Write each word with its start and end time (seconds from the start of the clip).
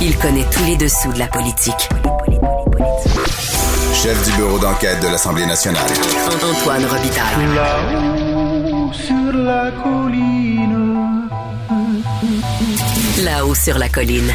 Il 0.00 0.16
connaît 0.18 0.46
tous 0.52 0.64
les 0.64 0.76
dessous 0.76 1.12
de 1.12 1.18
la 1.18 1.26
politique. 1.26 1.88
Chef 3.92 4.30
du 4.30 4.36
bureau 4.36 4.56
d'enquête 4.60 5.02
de 5.02 5.08
l'Assemblée 5.08 5.44
nationale. 5.44 5.90
Antoine 6.40 6.84
Robitaille. 6.84 7.46
Là-haut 7.52 8.92
sur 8.92 9.32
la 9.32 9.72
colline. 9.82 11.28
Là-haut 13.24 13.54
sur 13.56 13.76
la 13.76 13.88
colline. 13.88 14.30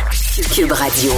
Cube 0.53 0.73
Radio. 0.73 1.11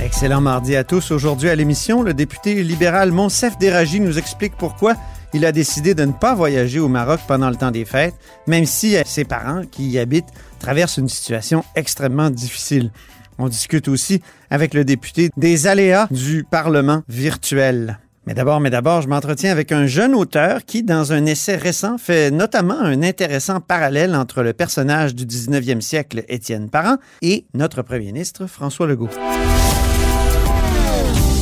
Excellent 0.00 0.40
mardi 0.40 0.76
à 0.76 0.84
tous. 0.84 1.10
Aujourd'hui 1.10 1.50
à 1.50 1.56
l'émission, 1.56 2.02
le 2.02 2.14
député 2.14 2.62
libéral 2.62 3.10
Monsef 3.10 3.58
Déragi 3.58 3.98
nous 3.98 4.18
explique 4.18 4.56
pourquoi 4.56 4.94
il 5.34 5.44
a 5.44 5.50
décidé 5.50 5.96
de 5.96 6.04
ne 6.04 6.12
pas 6.12 6.36
voyager 6.36 6.78
au 6.78 6.88
Maroc 6.88 7.18
pendant 7.26 7.50
le 7.50 7.56
temps 7.56 7.72
des 7.72 7.84
fêtes, 7.84 8.14
même 8.46 8.66
si 8.66 8.96
ses 9.04 9.24
parents 9.24 9.62
qui 9.68 9.88
y 9.88 9.98
habitent 9.98 10.32
traversent 10.60 10.98
une 10.98 11.08
situation 11.08 11.64
extrêmement 11.74 12.30
difficile. 12.30 12.92
On 13.38 13.48
discute 13.48 13.88
aussi 13.88 14.20
avec 14.50 14.74
le 14.74 14.84
député 14.84 15.30
des 15.36 15.66
aléas 15.66 16.08
du 16.10 16.44
Parlement 16.44 17.02
virtuel. 17.08 17.98
Mais 18.26 18.34
d'abord, 18.34 18.60
mais 18.60 18.68
d'abord, 18.68 19.00
je 19.00 19.08
m'entretiens 19.08 19.50
avec 19.52 19.72
un 19.72 19.86
jeune 19.86 20.14
auteur 20.14 20.66
qui, 20.66 20.82
dans 20.82 21.14
un 21.14 21.24
essai 21.24 21.56
récent, 21.56 21.96
fait 21.96 22.30
notamment 22.30 22.78
un 22.78 23.02
intéressant 23.02 23.60
parallèle 23.60 24.14
entre 24.14 24.42
le 24.42 24.52
personnage 24.52 25.14
du 25.14 25.24
19e 25.24 25.80
siècle, 25.80 26.24
Étienne 26.28 26.68
Parent, 26.68 26.96
et 27.22 27.46
notre 27.54 27.80
premier 27.80 28.06
ministre, 28.06 28.46
François 28.46 28.86
Legault. 28.86 29.08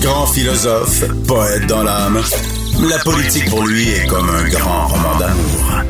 Grand 0.01 0.27
philosophe, 0.27 1.03
poète 1.27 1.67
dans 1.67 1.83
l'âme. 1.83 2.21
La 2.89 2.99
politique 2.99 3.51
pour 3.51 3.67
lui 3.67 3.89
est 3.89 4.07
comme 4.07 4.29
un 4.29 4.49
grand 4.49 4.87
roman 4.87 5.19
d'amour. 5.19 5.83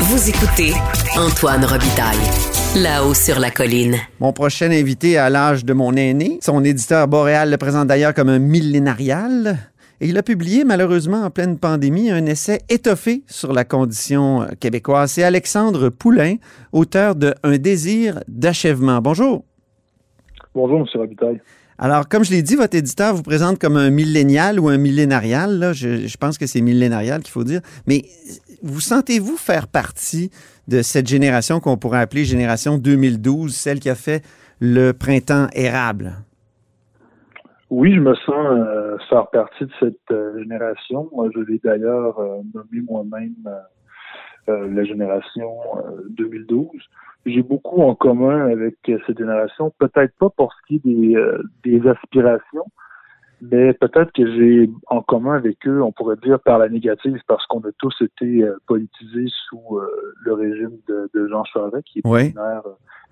Vous 0.00 0.28
écoutez 0.30 0.72
Antoine 1.16 1.64
Robitaille. 1.66 2.59
Là-haut 2.76 3.14
sur 3.14 3.40
la 3.40 3.50
colline. 3.50 3.96
Mon 4.20 4.32
prochain 4.32 4.70
invité 4.70 5.18
à 5.18 5.28
l'âge 5.28 5.64
de 5.64 5.72
mon 5.72 5.92
aîné, 5.94 6.38
son 6.40 6.62
éditeur 6.62 7.08
Boréal 7.08 7.50
le 7.50 7.56
présente 7.56 7.88
d'ailleurs 7.88 8.14
comme 8.14 8.28
un 8.28 8.38
millénarial. 8.38 9.58
Et 10.00 10.06
il 10.06 10.16
a 10.16 10.22
publié, 10.22 10.62
malheureusement, 10.62 11.24
en 11.24 11.30
pleine 11.30 11.58
pandémie, 11.58 12.12
un 12.12 12.24
essai 12.26 12.60
étoffé 12.68 13.24
sur 13.26 13.52
la 13.52 13.64
condition 13.64 14.46
québécoise. 14.60 15.10
C'est 15.10 15.24
Alexandre 15.24 15.88
Poulain, 15.88 16.36
auteur 16.70 17.16
de 17.16 17.34
Un 17.42 17.58
désir 17.58 18.20
d'achèvement. 18.28 19.00
Bonjour. 19.00 19.42
Bonjour, 20.54 20.78
M. 20.78 20.86
Robitaille. 20.94 21.40
Alors, 21.76 22.08
comme 22.08 22.24
je 22.24 22.30
l'ai 22.30 22.42
dit, 22.42 22.54
votre 22.54 22.76
éditeur 22.76 23.16
vous 23.16 23.22
présente 23.22 23.58
comme 23.58 23.76
un 23.76 23.90
millénial 23.90 24.60
ou 24.60 24.68
un 24.68 24.76
millénarial. 24.78 25.58
Là. 25.58 25.72
Je, 25.72 26.06
je 26.06 26.16
pense 26.18 26.38
que 26.38 26.46
c'est 26.46 26.60
millénarial 26.60 27.20
qu'il 27.22 27.32
faut 27.32 27.42
dire. 27.42 27.62
Mais 27.86 28.04
vous 28.62 28.80
sentez-vous 28.80 29.36
faire 29.36 29.68
partie 29.68 30.30
de 30.68 30.82
cette 30.82 31.06
génération 31.06 31.60
qu'on 31.60 31.76
pourrait 31.76 32.00
appeler 32.00 32.24
génération 32.24 32.78
2012, 32.78 33.54
celle 33.54 33.80
qui 33.80 33.90
a 33.90 33.94
fait 33.94 34.22
le 34.60 34.92
printemps 34.92 35.48
érable? 35.54 36.12
Oui, 37.70 37.94
je 37.94 38.00
me 38.00 38.14
sens 38.14 38.34
euh, 38.34 38.98
faire 39.08 39.28
partie 39.28 39.64
de 39.64 39.70
cette 39.78 40.10
euh, 40.10 40.38
génération. 40.40 41.08
Moi, 41.14 41.28
je 41.34 41.40
l'ai 41.40 41.60
d'ailleurs 41.62 42.18
euh, 42.18 42.38
nommé 42.54 42.82
moi-même 42.88 43.34
la 44.48 44.82
génération 44.82 45.48
2012 46.08 46.66
j'ai 47.26 47.42
beaucoup 47.42 47.82
en 47.82 47.94
commun 47.94 48.48
avec 48.50 48.76
cette 48.84 49.16
génération. 49.16 49.72
Peut-être 49.78 50.12
pas 50.18 50.30
pour 50.30 50.52
ce 50.52 50.66
qui 50.66 50.76
est 50.76 51.24
des 51.62 51.86
aspirations, 51.86 52.64
mais 53.40 53.72
peut-être 53.74 54.12
que 54.12 54.26
j'ai 54.34 54.70
en 54.86 55.02
commun 55.02 55.34
avec 55.34 55.66
eux, 55.66 55.82
on 55.82 55.92
pourrait 55.92 56.16
dire 56.22 56.40
par 56.40 56.58
la 56.58 56.68
négative, 56.68 57.18
parce 57.26 57.46
qu'on 57.46 57.60
a 57.60 57.72
tous 57.78 57.94
été 58.00 58.44
politisés 58.66 59.28
sous 59.48 59.80
le 60.24 60.32
régime 60.32 60.78
de, 60.88 61.10
de, 61.14 61.28
Jean 61.28 61.44
Charest, 61.44 61.84
qui 61.84 62.00
est 62.00 62.06
oui. 62.06 62.34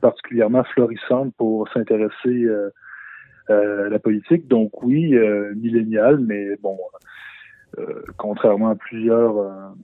particulièrement 0.01 0.65
florissante 0.65 1.35
pour 1.37 1.69
s'intéresser 1.71 2.47
à 3.49 3.55
la 3.89 3.99
politique. 3.99 4.49
Donc 4.49 4.83
oui, 4.83 5.15
millénial, 5.57 6.19
mais 6.19 6.57
bon, 6.63 6.79
contrairement 8.17 8.71
à 8.71 8.75
plusieurs, 8.75 9.75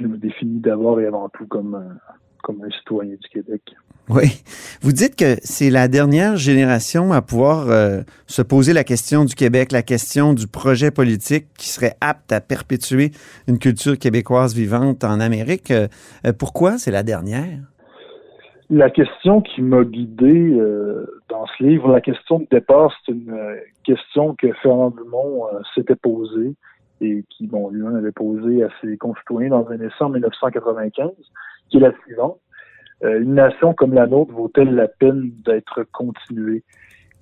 je 0.00 0.06
me 0.06 0.16
définis 0.16 0.60
d'abord 0.60 1.00
et 1.00 1.06
avant 1.06 1.28
tout 1.28 1.46
comme 1.46 1.98
comme 2.48 2.64
un 2.64 2.70
citoyen 2.70 3.10
du 3.10 3.28
Québec. 3.28 3.60
Oui. 4.08 4.42
Vous 4.80 4.92
dites 4.92 5.16
que 5.16 5.36
c'est 5.42 5.68
la 5.68 5.86
dernière 5.86 6.36
génération 6.36 7.12
à 7.12 7.20
pouvoir 7.20 7.68
euh, 7.68 8.00
se 8.26 8.40
poser 8.40 8.72
la 8.72 8.84
question 8.84 9.26
du 9.26 9.34
Québec, 9.34 9.70
la 9.70 9.82
question 9.82 10.32
du 10.32 10.46
projet 10.46 10.90
politique 10.90 11.44
qui 11.58 11.68
serait 11.68 11.92
apte 12.00 12.32
à 12.32 12.40
perpétuer 12.40 13.10
une 13.48 13.58
culture 13.58 13.98
québécoise 13.98 14.54
vivante 14.54 15.04
en 15.04 15.20
Amérique. 15.20 15.70
Euh, 15.70 15.88
pourquoi 16.38 16.78
c'est 16.78 16.90
la 16.90 17.02
dernière? 17.02 17.58
La 18.70 18.88
question 18.88 19.42
qui 19.42 19.60
m'a 19.60 19.84
guidé 19.84 20.54
euh, 20.54 21.04
dans 21.28 21.44
ce 21.58 21.64
livre, 21.64 21.92
la 21.92 22.00
question 22.00 22.38
de 22.38 22.46
départ, 22.50 22.94
c'est 23.04 23.12
une 23.12 23.36
question 23.84 24.34
que 24.36 24.50
Fernand 24.62 24.90
Dumont 24.90 25.44
s'était 25.74 25.96
posée 25.96 26.54
et 27.02 27.24
qui, 27.28 27.46
bon, 27.46 27.68
lui-même 27.68 27.96
avait 27.96 28.12
posé 28.12 28.62
à 28.62 28.68
ses 28.80 28.96
concitoyens 28.96 29.50
dans 29.50 29.68
un 29.68 29.80
essai 29.80 30.00
en 30.00 30.08
1995 30.08 31.10
qui 31.68 31.78
est 31.78 31.80
la 31.80 31.92
suivante. 32.04 32.38
Euh, 33.04 33.20
une 33.20 33.34
nation 33.34 33.74
comme 33.74 33.94
la 33.94 34.06
nôtre 34.06 34.32
vaut-elle 34.32 34.74
la 34.74 34.88
peine 34.88 35.30
d'être 35.44 35.84
continuée? 35.92 36.64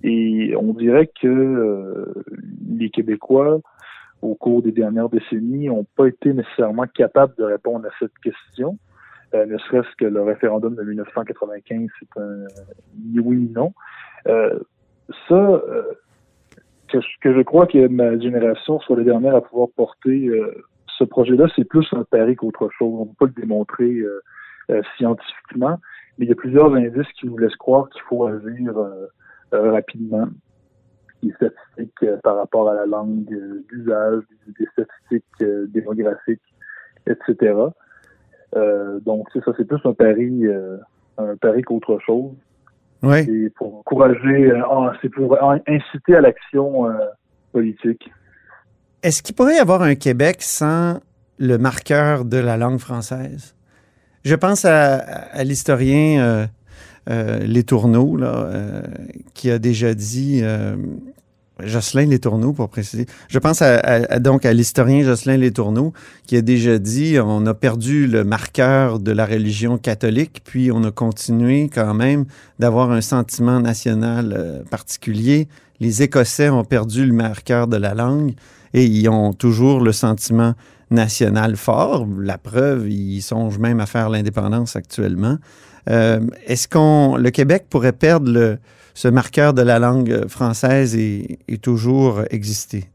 Et 0.03 0.55
on 0.55 0.73
dirait 0.73 1.07
que 1.07 1.27
euh, 1.27 2.13
les 2.69 2.89
Québécois, 2.89 3.59
au 4.21 4.35
cours 4.35 4.61
des 4.61 4.71
dernières 4.71 5.09
décennies, 5.09 5.67
n'ont 5.67 5.85
pas 5.95 6.07
été 6.07 6.33
nécessairement 6.33 6.85
capables 6.87 7.33
de 7.37 7.43
répondre 7.43 7.85
à 7.87 7.91
cette 7.99 8.17
question. 8.23 8.77
Euh, 9.33 9.45
ne 9.45 9.57
serait-ce 9.57 9.95
que 9.97 10.05
le 10.05 10.23
référendum 10.23 10.75
de 10.75 10.83
1995, 10.83 11.89
c'est 11.99 12.19
un 12.21 12.45
oui 13.21 13.37
ni 13.37 13.49
non. 13.49 13.73
ça, 14.25 15.61
que, 16.89 16.97
que, 17.21 17.33
je 17.33 17.41
crois 17.41 17.67
que 17.67 17.87
ma 17.87 18.17
génération 18.17 18.79
soit 18.79 18.97
la 18.97 19.03
dernière 19.03 19.35
à 19.35 19.41
pouvoir 19.41 19.67
porter 19.75 20.29
ce 20.97 21.03
projet-là, 21.03 21.47
c'est 21.55 21.65
plus 21.65 21.87
un 21.93 22.03
pari 22.03 22.35
qu'autre 22.35 22.69
chose. 22.77 22.93
On 22.93 23.01
ne 23.01 23.09
peut 23.09 23.15
pas 23.19 23.25
le 23.25 23.41
démontrer 23.41 24.03
euh, 24.69 24.81
scientifiquement, 24.97 25.79
mais 26.17 26.25
il 26.25 26.29
y 26.29 26.31
a 26.33 26.35
plusieurs 26.35 26.73
indices 26.73 27.07
qui 27.17 27.25
nous 27.25 27.37
laissent 27.37 27.55
croire 27.55 27.87
qu'il 27.89 28.01
faut 28.01 28.25
agir 28.25 28.77
euh, 28.77 29.07
euh, 29.53 29.71
rapidement. 29.71 30.27
Les 31.23 31.31
statistiques 31.31 32.05
par 32.21 32.35
rapport 32.35 32.69
à 32.69 32.73
la 32.73 32.85
langue 32.85 33.23
d'usage, 33.69 34.23
des 34.59 34.65
statistiques 34.73 35.71
démographiques, 35.71 36.41
etc. 37.07 37.55
donc 39.03 39.27
c'est 39.33 39.43
ça, 39.43 39.51
c'est 39.57 39.65
plus 39.65 39.79
un 39.83 39.93
pari, 39.93 40.43
un 41.17 41.35
pari 41.37 41.63
qu'autre 41.63 41.97
chose. 42.05 42.33
Oui. 43.01 43.23
C'est 43.25 43.53
pour 43.55 43.79
encourager, 43.79 44.53
c'est 45.01 45.09
pour 45.09 45.41
inciter 45.65 46.15
à 46.15 46.21
l'action 46.21 46.85
politique. 47.51 48.11
Est-ce 49.03 49.21
qu'il 49.21 49.35
pourrait 49.35 49.55
y 49.55 49.59
avoir 49.59 49.83
un 49.83 49.95
Québec 49.95 50.37
sans 50.39 50.99
le 51.37 51.57
marqueur 51.59 52.25
de 52.25 52.37
la 52.37 52.57
langue 52.57 52.79
française? 52.79 53.53
Je 54.25 54.33
pense 54.33 54.65
à, 54.65 55.43
l'historien 55.43 56.19
euh, 56.19 56.47
euh, 57.09 57.39
Les 57.39 57.63
Tourneaux, 57.63 58.17
euh, 58.21 58.81
qui 59.33 59.51
a 59.51 59.59
déjà 59.59 59.93
dit. 59.93 60.43
Jocelyn 61.59 62.05
Les 62.05 62.19
Tourneaux, 62.19 62.53
pour 62.53 62.69
préciser. 62.69 63.07
Je 63.29 63.39
pense 63.39 63.63
donc 64.19 64.45
à 64.45 64.53
l'historien 64.53 65.03
Jocelyn 65.03 65.37
Les 65.37 65.51
Tourneaux, 65.51 65.91
qui 66.27 66.37
a 66.37 66.41
déjà 66.43 66.77
dit 66.77 67.17
on 67.19 67.47
a 67.47 67.55
perdu 67.55 68.05
le 68.05 68.23
marqueur 68.23 68.99
de 68.99 69.11
la 69.11 69.25
religion 69.25 69.79
catholique, 69.79 70.41
puis 70.43 70.71
on 70.71 70.83
a 70.83 70.91
continué 70.91 71.67
quand 71.73 71.95
même 71.95 72.25
d'avoir 72.59 72.91
un 72.91 73.01
sentiment 73.01 73.59
national 73.59 74.63
particulier. 74.69 75.47
Les 75.79 76.03
Écossais 76.03 76.49
ont 76.49 76.63
perdu 76.63 77.07
le 77.07 77.13
marqueur 77.13 77.65
de 77.65 77.77
la 77.77 77.95
langue 77.95 78.35
et 78.73 78.83
ils 78.83 79.09
ont 79.09 79.33
toujours 79.33 79.81
le 79.81 79.91
sentiment 79.91 80.53
national 80.91 81.55
fort. 81.55 82.05
La 82.19 82.37
preuve, 82.37 82.89
ils 82.89 83.21
songent 83.21 83.59
même 83.59 83.79
à 83.79 83.85
faire 83.85 84.09
l'indépendance 84.09 84.75
actuellement. 84.75 85.37
Euh, 85.89 86.19
est-ce 86.45 86.67
qu'on 86.67 87.17
le 87.17 87.29
Québec 87.29 87.65
pourrait 87.69 87.93
perdre 87.93 88.31
le, 88.31 88.57
ce 88.93 89.07
marqueur 89.07 89.53
de 89.53 89.61
la 89.61 89.79
langue 89.79 90.27
française 90.27 90.97
et, 90.97 91.39
toujours 91.61 92.21
exister? 92.29 92.85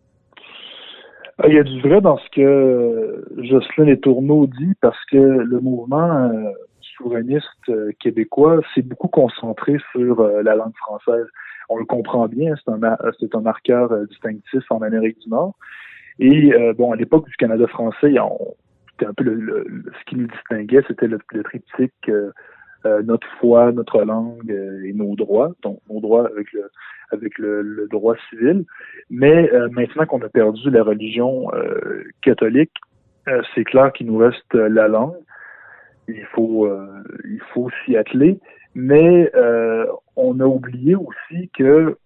Ah, 1.38 1.48
il 1.48 1.54
y 1.54 1.58
a 1.58 1.64
du 1.64 1.80
vrai 1.80 2.00
dans 2.00 2.18
ce 2.18 2.28
que 2.34 3.24
Jocelyn 3.38 3.86
Les 3.86 3.98
Tourneaux 3.98 4.46
dit 4.46 4.74
parce 4.80 5.02
que 5.10 5.16
le 5.16 5.60
mouvement 5.60 6.28
euh, 6.28 6.50
souverainiste 6.96 7.46
euh, 7.70 7.90
québécois 7.98 8.60
s'est 8.74 8.82
beaucoup 8.82 9.08
concentré 9.08 9.78
sur 9.92 10.22
la 10.22 10.54
langue 10.54 10.76
française. 10.76 11.26
On 11.72 11.78
le 11.78 11.84
comprend 11.84 12.28
bien, 12.28 12.54
c'est 12.56 12.70
un, 12.70 12.80
c'est 13.18 13.34
un 13.34 13.40
marqueur 13.40 13.92
euh, 13.92 14.06
distinctif 14.06 14.62
en 14.70 14.82
Amérique 14.82 15.18
du 15.20 15.30
Nord. 15.30 15.54
Et 16.18 16.52
euh, 16.54 16.72
bon, 16.74 16.92
à 16.92 16.96
l'époque 16.96 17.26
du 17.26 17.36
Canada 17.36 17.66
français, 17.66 18.14
c'était 18.90 19.06
un 19.06 19.14
peu 19.14 19.24
le, 19.24 19.66
ce 19.98 20.04
qui 20.06 20.16
nous 20.16 20.26
distinguait, 20.26 20.82
c'était 20.86 21.06
le, 21.06 21.18
triptyque 21.42 21.92
euh, 22.08 22.30
euh, 22.84 23.02
notre 23.02 23.26
foi, 23.38 23.72
notre 23.72 24.02
langue 24.04 24.50
et 24.84 24.92
nos 24.92 25.14
droits, 25.14 25.52
donc 25.62 25.80
nos 25.88 26.00
droits 26.00 26.26
avec 26.26 26.52
le 26.52 26.70
avec 27.12 27.38
le, 27.38 27.86
droit 27.90 28.16
civil. 28.30 28.64
Mais 29.10 29.50
maintenant 29.70 30.06
qu'on 30.06 30.22
a 30.22 30.28
perdu 30.28 30.70
la 30.70 30.82
religion 30.82 31.50
catholique, 32.22 32.72
c'est 33.54 33.64
clair 33.64 33.92
qu'il 33.92 34.06
nous 34.06 34.16
reste 34.16 34.54
la 34.54 34.88
langue. 34.88 35.14
Il 36.08 36.24
faut 36.32 36.68
il 37.24 37.40
faut 37.52 37.68
s'y 37.84 37.96
atteler. 37.96 38.40
Mais 38.74 39.30
on 40.16 40.40
a 40.40 40.44
oublié 40.44 40.94
aussi 40.94 41.50
que 41.56 41.96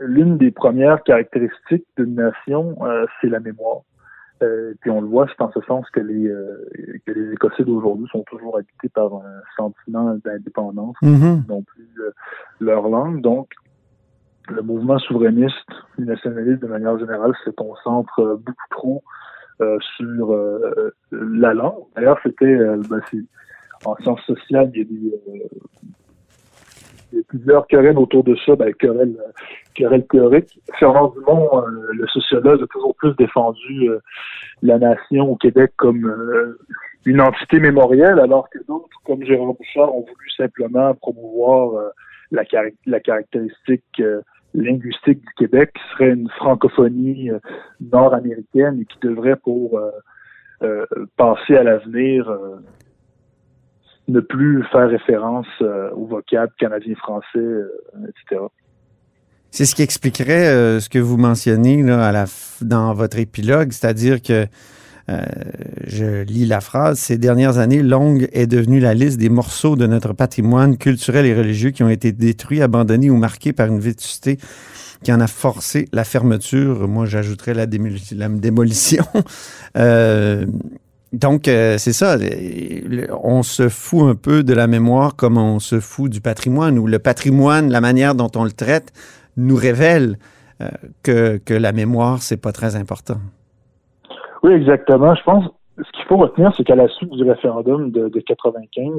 l'une 0.00 0.36
des 0.36 0.50
premières 0.50 1.02
caractéristiques 1.02 1.86
d'une 1.96 2.14
nation, 2.14 2.76
euh, 2.82 3.06
c'est 3.20 3.28
la 3.28 3.40
mémoire. 3.40 3.80
Euh, 4.42 4.74
puis 4.80 4.90
on 4.90 5.00
le 5.00 5.06
voit, 5.06 5.26
c'est 5.28 5.42
en 5.42 5.50
ce 5.50 5.60
sens 5.62 5.88
que 5.90 6.00
les 6.00 6.28
euh, 6.28 6.68
que 7.06 7.12
les 7.12 7.32
Écossais 7.32 7.64
d'aujourd'hui 7.64 8.06
sont 8.12 8.22
toujours 8.24 8.58
habités 8.58 8.90
par 8.90 9.14
un 9.14 9.40
sentiment 9.56 10.14
d'indépendance, 10.24 10.96
Mhm. 11.00 11.44
non 11.48 11.62
plus 11.62 11.88
euh, 12.00 12.10
leur 12.60 12.86
langue. 12.88 13.22
Donc, 13.22 13.54
le 14.50 14.60
mouvement 14.60 14.98
souverainiste, 14.98 15.70
nationaliste 15.98 16.60
de 16.60 16.66
manière 16.66 16.98
générale, 16.98 17.32
se 17.46 17.50
concentre 17.50 18.20
euh, 18.20 18.36
beaucoup 18.36 18.68
trop 18.70 19.02
euh, 19.62 19.78
sur 19.96 20.34
euh, 20.34 20.92
la 21.12 21.54
langue. 21.54 21.84
D'ailleurs, 21.94 22.18
c'était 22.22 22.44
euh, 22.44 22.76
ben, 22.90 23.00
en 23.86 23.96
sciences 23.96 24.20
sociales, 24.26 24.70
il 24.74 24.78
y 24.78 24.82
a 24.82 24.84
des 24.84 25.40
euh, 25.40 25.48
il 27.12 27.18
y 27.18 27.20
a 27.20 27.24
plusieurs 27.28 27.66
querelles 27.66 27.98
autour 27.98 28.24
de 28.24 28.36
ça, 28.44 28.56
ben, 28.56 28.72
querelles, 28.74 29.16
euh, 29.18 29.32
querelles 29.74 30.06
théoriques. 30.06 30.58
Fernand 30.78 31.08
Dumont, 31.08 31.62
euh, 31.62 31.92
le 31.92 32.06
sociologue, 32.08 32.62
a 32.62 32.66
toujours 32.66 32.94
plus 32.96 33.14
défendu 33.16 33.88
euh, 33.88 34.00
la 34.62 34.78
nation 34.78 35.30
au 35.30 35.36
Québec 35.36 35.72
comme 35.76 36.04
euh, 36.04 36.58
une 37.04 37.20
entité 37.20 37.60
mémorielle, 37.60 38.18
alors 38.18 38.50
que 38.50 38.58
d'autres, 38.66 38.88
comme 39.04 39.22
Gérard 39.24 39.54
Bouchard, 39.54 39.94
ont 39.94 40.00
voulu 40.00 40.30
simplement 40.36 40.94
promouvoir 40.94 41.74
euh, 41.74 41.88
la, 42.32 42.42
la 42.86 43.00
caractéristique 43.00 44.02
linguistique 44.54 45.20
du 45.20 45.34
Québec, 45.36 45.70
qui 45.74 45.82
serait 45.92 46.10
une 46.10 46.28
francophonie 46.30 47.30
nord-américaine 47.92 48.80
et 48.80 48.84
qui 48.84 48.98
devrait, 49.00 49.36
pour 49.36 49.80
passer 51.16 51.56
à 51.56 51.62
l'avenir, 51.62 52.36
ne 54.08 54.20
plus 54.20 54.64
faire 54.70 54.88
référence 54.88 55.46
euh, 55.62 55.90
au 55.92 56.06
vocable 56.06 56.52
canadien-français, 56.58 57.38
euh, 57.38 57.68
etc. 58.08 58.42
C'est 59.50 59.64
ce 59.64 59.74
qui 59.74 59.82
expliquerait 59.82 60.48
euh, 60.48 60.80
ce 60.80 60.88
que 60.88 60.98
vous 60.98 61.16
mentionnez 61.16 61.82
dans 62.60 62.92
votre 62.94 63.18
épilogue, 63.18 63.72
c'est-à-dire 63.72 64.20
que 64.20 64.46
euh, 65.08 65.22
je 65.86 66.22
lis 66.24 66.46
la 66.46 66.60
phrase. 66.60 66.98
Ces 66.98 67.16
dernières 67.16 67.58
années, 67.58 67.82
longue 67.82 68.28
est 68.32 68.46
devenue 68.46 68.80
la 68.80 68.92
liste 68.92 69.18
des 69.18 69.28
morceaux 69.28 69.76
de 69.76 69.86
notre 69.86 70.12
patrimoine 70.12 70.76
culturel 70.76 71.26
et 71.26 71.34
religieux 71.34 71.70
qui 71.70 71.82
ont 71.82 71.88
été 71.88 72.12
détruits, 72.12 72.60
abandonnés 72.60 73.08
ou 73.08 73.16
marqués 73.16 73.52
par 73.52 73.68
une 73.68 73.78
vétusté 73.78 74.38
qui 75.02 75.12
en 75.12 75.20
a 75.20 75.26
forcé 75.26 75.88
la 75.92 76.04
fermeture. 76.04 76.88
Moi, 76.88 77.06
j'ajouterais 77.06 77.54
la 77.54 77.66
démolition. 77.66 79.04
Donc, 81.16 81.48
euh, 81.48 81.78
c'est 81.78 81.94
ça. 81.94 82.18
On 83.24 83.42
se 83.42 83.70
fout 83.70 84.02
un 84.02 84.14
peu 84.14 84.42
de 84.42 84.52
la 84.52 84.66
mémoire 84.66 85.16
comme 85.16 85.38
on 85.38 85.58
se 85.60 85.80
fout 85.80 86.10
du 86.10 86.20
patrimoine, 86.20 86.78
ou 86.78 86.86
le 86.86 86.98
patrimoine, 86.98 87.70
la 87.70 87.80
manière 87.80 88.14
dont 88.14 88.30
on 88.36 88.44
le 88.44 88.52
traite, 88.52 88.92
nous 89.38 89.56
révèle 89.56 90.18
euh, 90.60 90.68
que, 91.02 91.38
que 91.38 91.54
la 91.54 91.72
mémoire, 91.72 92.18
c'est 92.20 92.36
pas 92.36 92.52
très 92.52 92.76
important. 92.76 93.16
Oui, 94.42 94.52
exactement. 94.52 95.14
Je 95.14 95.22
pense 95.22 95.44
ce 95.78 95.90
qu'il 95.92 96.04
faut 96.06 96.18
retenir, 96.18 96.52
c'est 96.54 96.64
qu'à 96.64 96.76
la 96.76 96.88
suite 96.88 97.10
du 97.10 97.24
référendum 97.24 97.90
de, 97.90 98.10
de 98.10 98.20
95, 98.20 98.92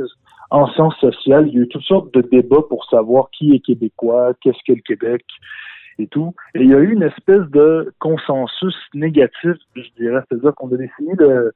en 0.50 0.68
sciences 0.74 0.98
sociales, 0.98 1.48
il 1.48 1.54
y 1.54 1.60
a 1.60 1.62
eu 1.62 1.68
toutes 1.68 1.84
sortes 1.84 2.12
de 2.16 2.22
débats 2.22 2.64
pour 2.68 2.84
savoir 2.86 3.30
qui 3.30 3.54
est 3.54 3.60
québécois, 3.60 4.34
qu'est-ce 4.42 4.64
que 4.66 4.74
le 4.74 4.82
Québec 4.82 5.24
et 6.00 6.08
tout. 6.08 6.34
Et 6.56 6.62
il 6.62 6.70
y 6.70 6.74
a 6.74 6.80
eu 6.80 6.94
une 6.94 7.04
espèce 7.04 7.48
de 7.52 7.94
consensus 8.00 8.76
négatif, 8.96 9.56
je 9.76 9.90
dirais. 10.00 10.22
C'est-à-dire 10.28 10.56
qu'on 10.56 10.72
a 10.74 10.78
défini 10.78 11.12
le, 11.20 11.54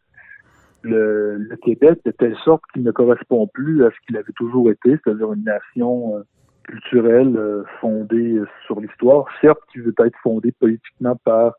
le, 0.83 1.37
le 1.37 1.55
Québec 1.57 1.99
de 2.05 2.11
telle 2.11 2.35
sorte 2.43 2.63
qu'il 2.73 2.83
ne 2.83 2.91
correspond 2.91 3.47
plus 3.47 3.85
à 3.85 3.89
ce 3.89 3.95
qu'il 4.05 4.17
avait 4.17 4.31
toujours 4.35 4.69
été, 4.71 4.97
c'est-à-dire 5.03 5.33
une 5.33 5.43
nation 5.43 6.17
euh, 6.17 6.23
culturelle 6.63 7.35
euh, 7.37 7.63
fondée 7.79 8.33
euh, 8.37 8.47
sur 8.65 8.79
l'histoire, 8.79 9.25
certes 9.41 9.59
qui 9.71 9.79
veut 9.79 9.93
être 10.05 10.17
fondée 10.23 10.51
politiquement 10.53 11.15
par 11.23 11.53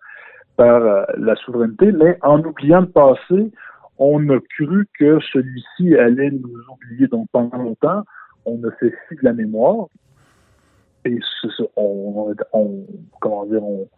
par 0.56 1.06
la 1.16 1.34
souveraineté, 1.36 1.92
mais 1.92 2.18
en 2.20 2.38
oubliant 2.44 2.82
le 2.82 2.86
passé, 2.88 3.50
on 3.98 4.28
a 4.28 4.38
cru 4.58 4.86
que 4.98 5.18
celui-ci 5.32 5.96
allait 5.96 6.30
nous 6.30 6.60
oublier. 6.70 7.06
Donc 7.08 7.26
pendant 7.32 7.56
longtemps, 7.56 8.02
on 8.44 8.62
a 8.64 8.70
fait 8.72 8.92
fi 9.08 9.16
de 9.16 9.22
la 9.22 9.32
mémoire 9.32 9.86
et 11.04 11.18
on, 11.76 12.34
on- 12.52 12.86
comment 13.20 13.46
dire, 13.46 13.62
on, 13.62 13.88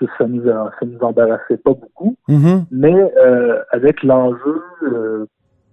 ça, 0.00 0.06
ça 0.18 0.26
nous 0.26 0.48
a- 0.48 0.72
ça 0.78 0.86
nous 0.86 0.98
embarrassait 1.00 1.56
pas 1.58 1.74
beaucoup. 1.74 2.16
Mhm. 2.28 2.64
Mais 2.70 2.94
euh, 3.18 3.62
avec 3.70 4.02
l'enjeu 4.02 4.62
euh, 4.82 5.26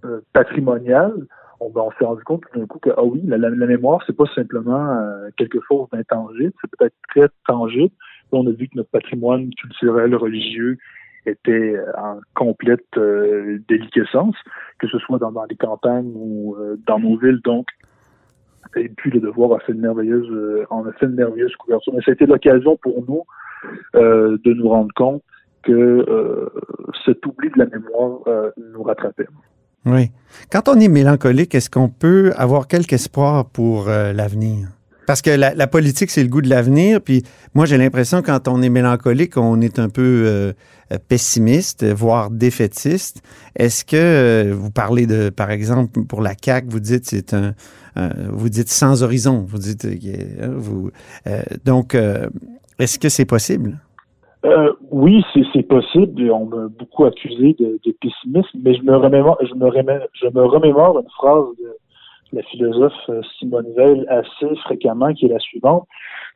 euh, 0.04 0.20
patrimonial, 0.32 1.12
on, 1.60 1.70
ben, 1.70 1.82
on 1.86 1.90
s'est 1.98 2.04
rendu 2.04 2.22
compte 2.24 2.42
tout 2.52 2.58
d'un 2.58 2.66
coup 2.66 2.78
que 2.78 2.90
ah 2.96 3.02
oui, 3.04 3.20
la, 3.24 3.36
la, 3.38 3.50
la 3.50 3.66
mémoire, 3.66 4.00
c'est 4.06 4.16
pas 4.16 4.26
simplement 4.34 5.02
quelque 5.36 5.58
chose 5.66 5.88
d'intangible, 5.92 6.52
c'est 6.60 6.70
peut-être 6.76 6.94
très 7.08 7.28
tangible. 7.46 7.92
On 8.30 8.46
a 8.46 8.50
vu 8.50 8.68
que 8.68 8.76
notre 8.76 8.90
patrimoine 8.90 9.50
culturel, 9.60 10.14
religieux 10.14 10.76
était 11.26 11.76
en 11.96 12.20
complète 12.34 12.86
déliquescence, 13.68 14.36
que 14.78 14.86
ce 14.86 14.98
soit 14.98 15.18
dans, 15.18 15.32
dans 15.32 15.44
les 15.44 15.56
campagnes 15.56 16.12
ou 16.14 16.56
dans 16.86 16.98
nos 17.00 17.16
villes. 17.16 17.40
Donc, 17.42 17.66
et 18.76 18.88
puis 18.90 19.10
le 19.10 19.20
devoir 19.20 19.52
a 19.56 19.60
fait 19.60 19.72
une 19.72 19.80
merveilleuse, 19.80 20.28
euh, 20.30 20.66
en 20.70 20.86
a 20.86 20.92
fait 20.92 21.06
une 21.06 21.14
merveilleuse 21.14 21.54
couverture. 21.56 21.92
Mais 21.94 22.02
ça 22.02 22.10
a 22.10 22.14
été 22.14 22.26
l'occasion 22.26 22.76
pour 22.76 23.02
nous 23.08 23.22
de 23.94 24.52
nous 24.54 24.68
rendre 24.68 24.92
compte 24.94 25.22
que 25.62 25.72
euh, 25.72 26.48
cet 27.04 27.24
oubli 27.26 27.50
de 27.50 27.58
la 27.58 27.66
mémoire 27.66 28.20
euh, 28.26 28.50
nous 28.72 28.82
rattrapait. 28.82 29.26
Oui. 29.86 30.10
Quand 30.50 30.68
on 30.68 30.78
est 30.80 30.88
mélancolique, 30.88 31.54
est-ce 31.54 31.70
qu'on 31.70 31.88
peut 31.88 32.32
avoir 32.36 32.68
quelque 32.68 32.94
espoir 32.94 33.46
pour 33.46 33.88
euh, 33.88 34.12
l'avenir? 34.12 34.68
Parce 35.06 35.22
que 35.22 35.30
la, 35.30 35.66
politique, 35.66 36.10
c'est 36.10 36.22
le 36.22 36.28
goût 36.28 36.42
de 36.42 36.50
l'avenir. 36.50 37.00
Puis 37.00 37.22
moi, 37.54 37.64
j'ai 37.64 37.78
l'impression 37.78 38.20
quand 38.20 38.46
on 38.46 38.60
est 38.60 38.68
mélancolique, 38.68 39.38
on 39.38 39.58
est 39.62 39.78
un 39.78 39.88
peu 39.88 40.24
euh, 40.26 40.52
pessimiste, 41.08 41.82
voire 41.82 42.30
défaitiste. 42.30 43.22
Est-ce 43.56 43.86
que 43.86 43.96
euh, 43.96 44.54
vous 44.54 44.70
parlez 44.70 45.06
de, 45.06 45.30
par 45.30 45.50
exemple, 45.50 46.04
pour 46.04 46.20
la 46.20 46.34
CAC, 46.34 46.66
vous 46.68 46.80
dites 46.80 47.06
c'est 47.06 47.32
un, 47.32 47.54
euh, 47.96 48.10
vous 48.30 48.50
dites 48.50 48.68
sans 48.68 49.02
horizon. 49.02 49.46
Vous 49.48 49.56
dites, 49.58 49.86
euh, 49.86 50.90
euh, 51.26 51.42
donc, 51.64 51.94
euh, 51.94 52.28
est-ce 52.78 52.98
que 52.98 53.08
c'est 53.08 53.24
possible? 53.26 53.78
Euh, 54.44 54.72
oui, 54.90 55.24
c'est, 55.52 55.62
possible. 55.64 56.30
On 56.30 56.46
m'a 56.46 56.68
beaucoup 56.68 57.04
accusé 57.04 57.56
de, 57.58 57.80
de 57.84 57.92
pessimisme, 58.00 58.58
mais 58.62 58.74
je 58.74 58.82
me 58.82 58.96
remémore, 58.96 59.36
je 59.42 59.54
me 59.54 59.66
remémore, 59.66 60.06
je 60.12 60.26
me 60.28 60.44
remémore 60.44 60.98
une 61.00 61.10
phrase 61.10 61.44
de 61.60 61.76
la 62.32 62.42
philosophe 62.42 62.92
euh, 63.08 63.20
Simone 63.38 63.66
Veil 63.76 64.06
assez 64.08 64.54
fréquemment, 64.64 65.12
qui 65.12 65.26
est 65.26 65.30
la 65.30 65.40
suivante 65.40 65.88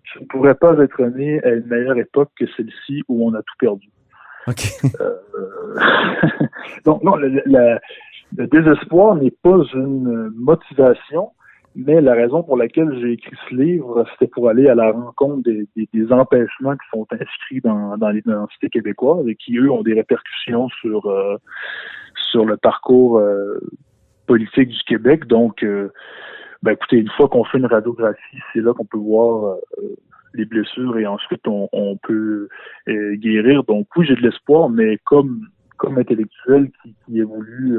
Je 0.03 0.19
ne 0.19 0.25
pourrais 0.27 0.57
pas 0.57 0.77
être 0.83 1.01
né 1.17 1.43
à 1.45 1.51
une 1.51 1.67
meilleure 1.67 1.97
époque 1.97 2.31
que 2.37 2.47
celle-ci 2.57 3.03
où 3.09 3.29
on 3.29 3.35
a 3.35 3.43
tout 3.43 3.55
perdu. 3.61 3.89
Euh, 5.01 5.15
donc 6.85 7.05
non, 7.05 7.15
le 7.17 8.47
désespoir 8.49 9.15
n'est 9.15 9.31
pas 9.31 9.63
une 9.75 10.33
motivation, 10.35 11.31
mais 11.75 12.01
la 12.01 12.15
raison 12.15 12.43
pour 12.43 12.57
laquelle 12.57 12.97
j'ai 13.01 13.13
écrit 13.13 13.37
ce 13.49 13.55
livre, 13.55 14.05
c'était 14.13 14.27
pour 14.31 14.49
aller 14.49 14.69
à 14.69 14.75
la 14.75 14.93
rencontre 14.93 15.43
des, 15.43 15.67
des- 15.77 15.89
des 15.93 16.13
empêchements 16.13 16.77
qui 16.77 16.89
sont 16.93 17.07
inscrits 17.13 17.61
dans, 17.63 17.97
dans 17.97 18.11
l'identité 18.11 18.69
québécoise 18.69 19.27
et 19.29 19.37
qui, 19.37 19.57
eux, 19.57 19.71
ont 19.71 19.83
des 19.83 19.95
répercussions 19.95 20.69
sur, 20.81 21.07
euh, 21.07 21.37
sur 22.31 22.45
le 22.45 22.57
parcours 22.57 23.19
euh, 23.19 23.59
politique 24.27 24.69
du 24.69 24.83
Québec. 24.87 25.27
Donc, 25.27 25.63
euh, 25.63 25.91
ben, 26.63 26.73
écoutez, 26.73 26.99
une 26.99 27.11
fois 27.11 27.29
qu'on 27.29 27.45
fait 27.45 27.59
une 27.59 27.67
radiographie, 27.67 28.39
c'est 28.53 28.61
là 28.61 28.73
qu'on 28.75 28.85
peut 28.85 28.99
voir 28.99 29.57
euh, 29.79 29.97
les 30.35 30.45
blessures 30.45 30.97
et 30.99 31.07
ensuite 31.07 31.47
on, 31.47 31.69
on 31.73 31.97
peut 31.97 32.49
euh, 32.89 33.15
guérir. 33.17 33.65
Donc 33.65 33.87
oui, 33.97 34.07
j'ai 34.07 34.15
de 34.15 34.21
l'espoir, 34.23 34.69
mais 34.69 34.99
comme 35.05 35.47
comme 35.79 35.99
intellectuel 35.99 36.71
qui, 36.83 36.95
qui 37.05 37.19
évolue 37.19 37.79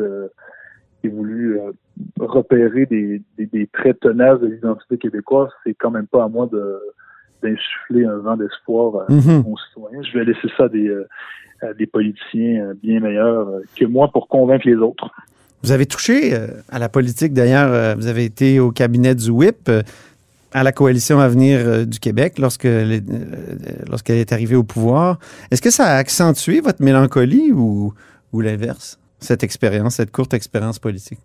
qui 1.03 1.07
évolue 1.07 1.59
euh, 1.59 1.71
repérer 2.19 2.85
des, 2.85 3.21
des, 3.37 3.45
des 3.47 3.67
traits 3.67 3.99
tenaces 3.99 4.39
de 4.39 4.47
l'identité 4.47 4.97
québécoise, 4.97 5.49
c'est 5.65 5.73
quand 5.73 5.91
même 5.91 6.07
pas 6.07 6.23
à 6.23 6.27
moi 6.29 6.47
de 6.51 6.79
d'insuffler 7.43 8.05
un 8.05 8.19
vent 8.19 8.37
d'espoir 8.37 9.01
à 9.01 9.11
Mhm. 9.11 9.43
mon 9.45 9.57
citoyen. 9.57 10.01
Je 10.01 10.17
vais 10.17 10.23
laisser 10.23 10.47
ça 10.55 10.63
à 10.63 10.69
des, 10.69 10.87
euh, 10.87 11.05
à 11.61 11.73
des 11.73 11.85
politiciens 11.87 12.67
euh, 12.67 12.73
bien 12.81 13.01
meilleurs 13.01 13.49
que 13.75 13.83
moi 13.83 14.07
pour 14.13 14.29
convaincre 14.29 14.65
les 14.65 14.75
autres. 14.77 15.09
Vous 15.61 15.73
avez 15.73 15.85
touché 15.85 16.33
à 16.69 16.79
la 16.79 16.87
politique, 16.89 17.33
d'ailleurs, 17.33 17.95
vous 17.97 18.07
avez 18.07 18.25
été 18.25 18.59
au 18.59 18.71
cabinet 18.71 19.15
du 19.15 19.29
WIP, 19.29 19.69
à 20.53 20.61
la 20.63 20.71
coalition 20.73 21.19
Avenir 21.19 21.87
du 21.87 21.99
Québec 21.99 22.37
lorsqu'elle 22.37 23.01
est 24.09 24.31
arrivée 24.33 24.55
au 24.57 24.63
pouvoir. 24.63 25.19
Est-ce 25.51 25.61
que 25.61 25.69
ça 25.71 25.85
a 25.85 25.95
accentué 25.97 26.59
votre 26.59 26.81
mélancolie 26.83 27.51
ou, 27.53 27.93
ou 28.33 28.41
l'inverse, 28.41 28.99
cette 29.23 29.43
expérience, 29.43 29.95
cette 29.95 30.11
courte 30.11 30.33
expérience 30.33 30.79
politique? 30.79 31.19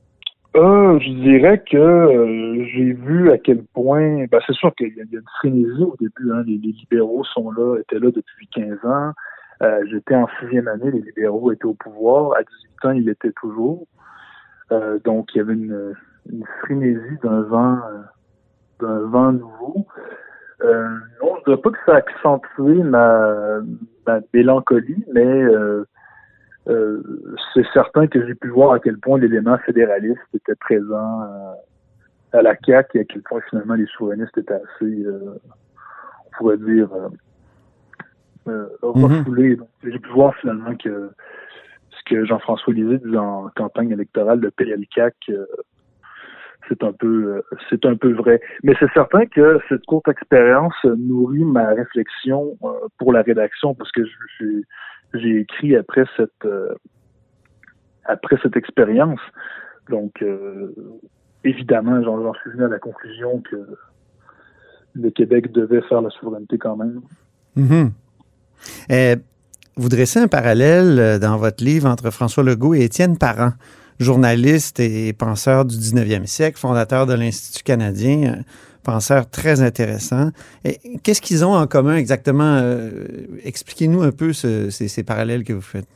Euh, 0.57 0.99
je 0.99 1.11
dirais 1.11 1.63
que 1.71 1.77
euh, 1.77 2.65
j'ai 2.73 2.93
vu 2.93 3.31
à 3.31 3.39
quel 3.39 3.63
point, 3.75 4.25
ben, 4.31 4.41
c'est 4.47 4.55
sûr 4.55 4.75
qu'il 4.75 4.89
y, 4.89 5.01
a 5.01 5.05
une 5.05 5.23
frénésie 5.39 5.83
au 5.83 5.95
début. 6.01 6.33
Hein, 6.33 6.43
les, 6.47 6.57
libéraux 6.57 7.23
sont 7.25 7.51
là, 7.51 7.77
étaient 7.79 7.99
là 7.99 8.11
depuis 8.11 8.49
15 8.55 8.85
ans. 8.85 9.13
Euh, 9.63 9.85
J'étais 9.91 10.15
en 10.15 10.27
sixième 10.41 10.67
année, 10.67 10.91
les 10.91 11.03
libéraux 11.03 11.53
étaient 11.53 11.67
au 11.67 11.75
pouvoir. 11.75 12.33
À 12.37 12.43
18 12.43 12.85
ans, 12.85 12.91
ils 12.93 13.05
l'étaient 13.05 13.33
toujours. 13.33 13.87
Donc, 15.05 15.35
il 15.35 15.39
y 15.39 15.41
avait 15.41 15.55
une, 15.55 15.95
frénésie 16.61 17.17
d'un 17.23 17.41
vent, 17.43 17.79
d'un 18.81 19.01
vent 19.07 19.33
nouveau. 19.33 19.87
Non, 20.63 20.69
je 21.23 21.41
ne 21.41 21.45
dirais 21.47 21.57
pas 21.57 21.71
que 21.71 21.79
ça 21.87 21.95
a 21.95 21.97
accentué 21.97 22.83
ma 22.83 23.61
mélancolie, 24.35 25.05
mais 25.15 25.45
euh, 26.69 27.03
euh, 27.03 27.37
c'est 27.55 27.67
certain 27.73 28.07
que 28.07 28.27
j'ai 28.27 28.35
pu 28.35 28.49
voir 28.49 28.73
à 28.73 28.81
quel 28.81 28.99
point 28.99 29.19
l'élément 29.19 29.57
fédéraliste 29.59 30.21
était 30.35 30.55
présent 30.55 31.23
euh, 31.23 32.39
à 32.39 32.43
la 32.43 32.55
CAQ 32.65 32.99
et 32.99 33.01
à 33.01 33.05
quel 33.05 33.23
point 33.23 33.41
finalement 33.49 33.75
les 33.75 33.87
souverainistes 33.87 34.37
étaient 34.37 34.55
assez, 34.55 35.05
on 35.07 36.37
pourrait 36.37 36.59
dire, 36.59 36.91
refoulés. 38.83 39.57
Donc, 39.57 39.69
j'ai 39.83 39.99
pu 39.99 40.11
voir 40.11 40.35
finalement 40.37 40.75
que 40.77 41.11
ce 41.91 42.15
que 42.15 42.25
Jean-François 42.27 42.75
Lisée 42.75 42.99
disait 42.99 43.17
en 43.17 43.49
campagne 43.57 43.91
électorale, 43.91 44.41
le 44.41 44.51
PLCAC, 44.51 45.15
c'est 46.69 46.85
un 46.85 46.93
peu 46.93 47.43
c'est 47.71 47.87
un 47.87 47.97
peu 47.97 48.13
vrai. 48.13 48.43
Mais 48.63 48.75
c'est 48.79 48.93
certain 48.93 49.25
que 49.25 49.59
cette 49.71 49.87
courte 49.87 50.09
expérience 50.09 50.77
nourrit 50.85 51.45
ma 51.45 51.69
réflexion 51.69 52.59
pour 52.99 53.15
la 53.15 53.23
rédaction 53.23 53.75
parce 53.75 53.91
que 53.93 54.05
je, 54.05 54.63
j'ai 55.15 55.41
écrit 55.41 55.77
après 55.77 56.05
cette 56.17 56.45
euh, 56.45 56.75
après 58.05 58.37
cette 58.43 58.57
expérience. 58.57 59.21
Donc 59.89 60.23
euh, 60.23 60.75
évidemment, 61.45 62.03
j'en 62.03 62.35
suis 62.35 62.51
venu 62.51 62.65
à 62.65 62.69
la 62.69 62.79
conclusion 62.79 63.41
que 63.41 63.57
le 64.95 65.11
Québec 65.11 65.53
devait 65.53 65.83
faire 65.83 66.03
la 66.03 66.11
souveraineté 66.11 66.59
quand 66.59 66.77
même. 66.77 67.01
Mm-hmm. 67.57 67.91
Eh, 68.91 69.17
vous 69.77 69.89
dressez 69.89 70.19
un 70.19 70.29
parallèle 70.29 70.99
euh, 70.99 71.19
dans 71.19 71.37
votre 71.37 71.63
livre 71.63 71.89
entre 71.89 72.11
François 72.11 72.43
Legault 72.43 72.75
et 72.75 72.85
Étienne 72.85 73.17
Parent, 73.17 73.53
journaliste 74.01 74.81
et 74.81 75.13
penseur 75.13 75.65
du 75.65 75.77
19e 75.77 76.27
siècle, 76.27 76.59
fondateur 76.59 77.07
de 77.07 77.15
l'Institut 77.15 77.63
canadien, 77.63 78.39
penseurs 78.89 79.29
très 79.29 79.61
intéressants. 79.61 80.31
Qu'est-ce 81.03 81.21
qu'ils 81.21 81.45
ont 81.45 81.53
en 81.55 81.67
commun 81.67 81.97
exactement? 81.97 82.57
Euh, 82.63 83.07
expliquez-nous 83.45 84.03
un 84.03 84.13
peu 84.13 84.33
ces, 84.33 85.05
parallèles 85.05 85.45
que 85.45 85.53
vous 85.53 85.61
faites. 85.61 85.89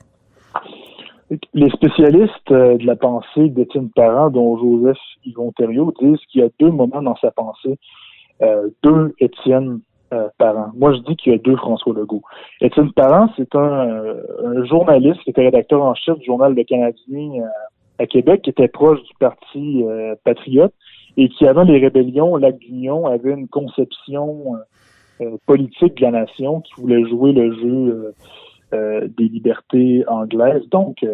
Les 1.54 1.70
spécialistes 1.70 2.50
euh, 2.50 2.76
de 2.76 2.84
la 2.84 2.96
pensée 2.96 3.48
d'Étienne 3.48 3.88
Parent, 3.96 4.28
dont 4.28 4.58
Joseph 4.58 4.98
Yvon 5.24 5.52
Thériault, 5.52 5.94
disent 5.98 6.20
qu'il 6.30 6.42
y 6.42 6.44
a 6.44 6.50
deux 6.60 6.70
moments 6.70 7.00
dans 7.00 7.16
sa 7.16 7.30
pensée, 7.30 7.78
euh, 8.42 8.68
deux 8.82 9.14
Étienne 9.18 9.80
Parent. 10.36 10.72
Moi, 10.76 10.92
je 10.92 10.98
dis 10.98 11.16
qu'il 11.16 11.32
y 11.32 11.34
a 11.34 11.38
deux 11.38 11.56
François 11.56 11.94
Legault. 11.94 12.20
Étienne 12.60 12.92
Parent, 12.92 13.30
c'est 13.38 13.54
un, 13.54 13.96
journaliste 14.64 15.22
qui 15.22 15.30
était 15.30 15.44
rédacteur 15.44 15.80
en 15.80 15.94
chef 15.94 16.18
du 16.18 16.26
journal 16.26 16.54
Le 16.54 16.64
Canadien 16.64 17.44
à 17.98 18.06
Québec, 18.06 18.42
qui 18.42 18.50
était 18.50 18.68
proche 18.68 19.02
du 19.04 19.14
Parti 19.18 19.82
patriote 20.22 20.74
et 21.16 21.28
qui, 21.28 21.46
avant 21.46 21.62
les 21.62 21.78
rébellions, 21.78 22.36
Lac 22.36 22.58
d'Union 22.58 23.06
avait 23.06 23.32
une 23.32 23.48
conception 23.48 24.54
euh, 24.54 25.24
euh, 25.24 25.36
politique 25.46 25.96
de 25.96 26.02
la 26.02 26.10
nation 26.10 26.60
qui 26.62 26.72
voulait 26.80 27.04
jouer 27.08 27.32
le 27.32 27.52
jeu 27.54 28.14
euh, 28.72 29.08
des 29.16 29.28
libertés 29.28 30.04
anglaises. 30.08 30.66
Donc, 30.70 31.04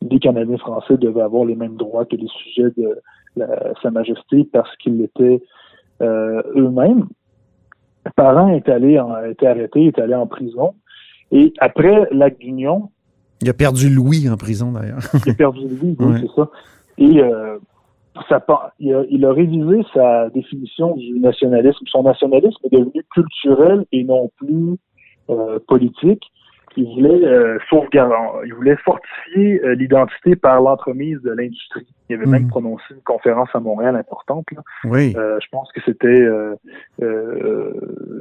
les 0.00 0.18
Canadiens 0.18 0.58
français 0.58 0.96
devaient 0.96 1.22
avoir 1.22 1.44
les 1.44 1.54
mêmes 1.54 1.76
droits 1.76 2.04
que 2.06 2.16
les 2.16 2.28
sujets 2.28 2.70
de 2.76 2.98
Sa 3.82 3.90
Majesté 3.90 4.48
parce 4.52 4.74
qu'ils 4.76 4.98
l'étaient 4.98 5.42
eux-mêmes. 6.00 7.06
Parent 8.16 8.48
est 8.48 8.68
allé 8.68 8.98
en, 8.98 9.12
a 9.12 9.28
été 9.28 9.46
arrêté, 9.46 9.86
est 9.86 9.98
allé 9.98 10.14
en 10.14 10.26
prison. 10.26 10.74
Et 11.32 11.52
après 11.58 12.06
l'acte 12.10 12.40
d'union... 12.40 12.90
Il 13.40 13.48
a 13.48 13.54
perdu 13.54 13.88
Louis 13.88 14.28
en 14.28 14.36
prison, 14.36 14.72
d'ailleurs. 14.72 15.00
il 15.26 15.32
a 15.32 15.34
perdu 15.34 15.68
Louis, 15.68 15.96
oui, 15.98 16.16
c'est 16.20 16.34
ça. 16.34 16.50
Et 16.98 17.20
il, 18.78 19.24
a, 19.24 19.32
révisé 19.32 19.82
sa 19.92 20.28
définition 20.30 20.94
du 20.96 21.18
nationalisme. 21.18 21.84
Son 21.86 22.02
nationalisme 22.02 22.58
est 22.64 22.72
devenu 22.72 23.02
culturel 23.12 23.84
et 23.92 24.04
non 24.04 24.30
plus 24.36 24.76
euh, 25.30 25.58
politique. 25.66 26.22
Il 26.76 26.86
voulait 26.86 27.24
euh, 27.24 27.56
sauvegarder, 27.70 28.14
il 28.46 28.54
voulait 28.54 28.76
fortifier 28.84 29.62
euh, 29.62 29.76
l'identité 29.76 30.34
par 30.34 30.60
l'entremise 30.60 31.20
de 31.22 31.30
l'industrie. 31.30 31.86
Il 32.08 32.16
avait 32.16 32.26
même 32.26 32.42
mhm. 32.42 32.48
prononcé 32.48 32.84
une 32.90 33.02
conférence 33.02 33.48
à 33.54 33.60
Montréal 33.60 33.94
importante. 33.94 34.46
Oui. 34.84 35.12
je 35.14 35.46
pense 35.52 35.70
que 35.72 35.80
c'était 35.84 36.28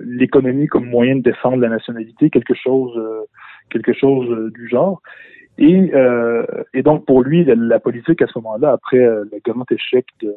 l'économie 0.06 0.68
comme 0.68 0.86
moyen 0.86 1.16
de 1.16 1.22
défendre 1.22 1.58
la 1.58 1.70
nationalité, 1.70 2.30
quelque 2.30 2.54
chose, 2.54 3.00
quelque 3.70 3.94
chose 3.94 4.52
du 4.54 4.70
genre. 4.70 5.02
Et, 5.58 5.92
euh, 5.94 6.46
et 6.74 6.82
donc, 6.82 7.06
pour 7.06 7.22
lui, 7.22 7.46
la, 7.46 7.80
politique 7.80 8.22
à 8.22 8.28
ce 8.28 8.40
moment-là, 8.40 8.72
après 8.72 8.98
euh, 8.98 9.24
le 9.32 9.40
grand 9.46 9.72
échec 9.72 10.06
de, 10.22 10.36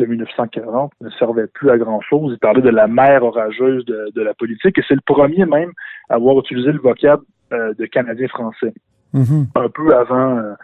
de 0.00 0.06
1940, 0.06 0.92
ne 1.00 1.10
servait 1.10 1.46
plus 1.46 1.70
à 1.70 1.78
grand-chose. 1.78 2.32
Il 2.34 2.38
parlait 2.38 2.62
de 2.62 2.70
la 2.70 2.88
mer 2.88 3.22
orageuse 3.22 3.84
de, 3.84 4.10
de 4.14 4.22
la 4.22 4.34
politique, 4.34 4.76
et 4.78 4.82
c'est 4.88 4.94
le 4.94 5.00
premier 5.06 5.46
même 5.46 5.70
à 6.08 6.14
avoir 6.14 6.38
utilisé 6.40 6.72
le 6.72 6.80
vocable 6.80 7.22
euh, 7.52 7.74
de 7.74 7.86
Canadien-Français. 7.86 8.74
Mm-hmm. 9.14 9.46
Un 9.54 9.68
peu 9.68 9.94
avant, 9.94 10.38
euh, 10.38 10.54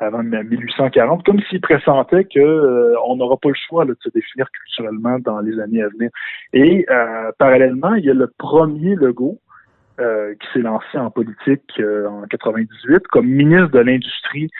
avant 0.00 0.22
1840, 0.24 1.24
comme 1.24 1.40
s'il 1.48 1.60
pressentait 1.60 2.24
que 2.24 2.94
on 3.08 3.16
n'aura 3.16 3.36
pas 3.36 3.48
le 3.48 3.54
choix 3.68 3.84
de 3.84 3.96
se 4.00 4.08
définir 4.10 4.48
culturellement 4.50 5.18
dans 5.20 5.40
les 5.40 5.58
années 5.60 5.82
à 5.82 5.88
venir. 5.88 6.10
Et 6.52 6.86
parallèlement, 7.38 7.94
il 7.94 8.04
y 8.04 8.10
a 8.10 8.14
le 8.14 8.32
premier 8.38 8.94
logo 8.94 9.40
euh, 9.98 10.34
qui 10.34 10.46
s'est 10.52 10.62
lancé 10.62 10.98
en 10.98 11.10
politique 11.10 11.72
euh, 11.78 12.06
en 12.06 12.22
98 12.24 13.06
comme 13.08 13.26
ministre 13.26 13.70
de 13.70 13.78
l'Industrie. 13.78 14.50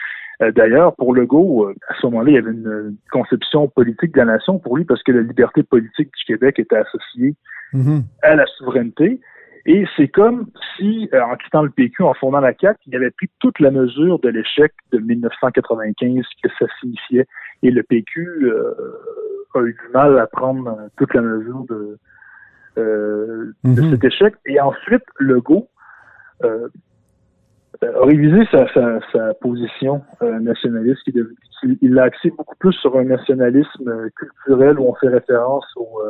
Euh, 0.41 0.51
d'ailleurs, 0.51 0.95
pour 0.95 1.13
Legault, 1.13 1.71
à 1.89 1.93
ce 2.01 2.07
moment-là, 2.07 2.31
il 2.31 2.33
y 2.33 2.37
avait 2.39 2.49
une 2.49 2.97
conception 3.11 3.67
politique 3.67 4.13
de 4.13 4.17
la 4.17 4.25
nation 4.25 4.57
pour 4.57 4.77
lui 4.77 4.83
parce 4.83 5.03
que 5.03 5.11
la 5.11 5.21
liberté 5.21 5.61
politique 5.61 6.09
du 6.11 6.25
Québec 6.25 6.57
était 6.57 6.77
associée 6.77 7.35
mm-hmm. 7.73 8.01
à 8.23 8.35
la 8.35 8.47
souveraineté. 8.57 9.21
Et 9.67 9.85
c'est 9.95 10.07
comme 10.07 10.47
si, 10.75 11.07
en 11.13 11.35
quittant 11.35 11.61
le 11.61 11.69
PQ, 11.69 12.01
en 12.01 12.15
fondant 12.15 12.39
la 12.39 12.53
CAQ, 12.59 12.79
il 12.87 12.95
avait 12.95 13.11
pris 13.11 13.29
toute 13.39 13.59
la 13.59 13.69
mesure 13.69 14.17
de 14.19 14.29
l'échec 14.29 14.73
de 14.91 14.97
1995 14.97 16.23
que 16.41 16.49
ça 16.57 16.65
signifiait. 16.79 17.27
Et 17.61 17.69
le 17.69 17.83
PQ 17.83 18.51
a 19.53 19.61
eu 19.61 19.73
du 19.73 19.93
mal 19.93 20.17
à 20.17 20.25
prendre 20.25 20.75
toute 20.97 21.13
la 21.13 21.21
mesure 21.21 21.65
de, 21.69 21.99
euh, 22.77 23.53
de 23.63 23.81
mhm. 23.81 23.91
cet 23.91 24.03
échec. 24.03 24.33
Et 24.45 24.59
ensuite, 24.59 25.03
Legault 25.19 25.67
euh, 26.43 26.67
a 27.81 28.05
révisé 28.05 28.45
sa, 28.51 28.71
sa, 28.73 28.99
sa 29.11 29.33
position 29.35 30.03
euh, 30.21 30.39
nationaliste. 30.39 31.01
Il, 31.07 31.25
il 31.81 31.93
l'a 31.93 32.03
axé 32.03 32.29
beaucoup 32.31 32.55
plus 32.57 32.73
sur 32.73 32.97
un 32.97 33.05
nationalisme 33.05 34.09
culturel 34.15 34.79
où 34.79 34.89
on 34.89 34.95
fait 34.95 35.07
référence 35.07 35.65
aux, 35.75 36.01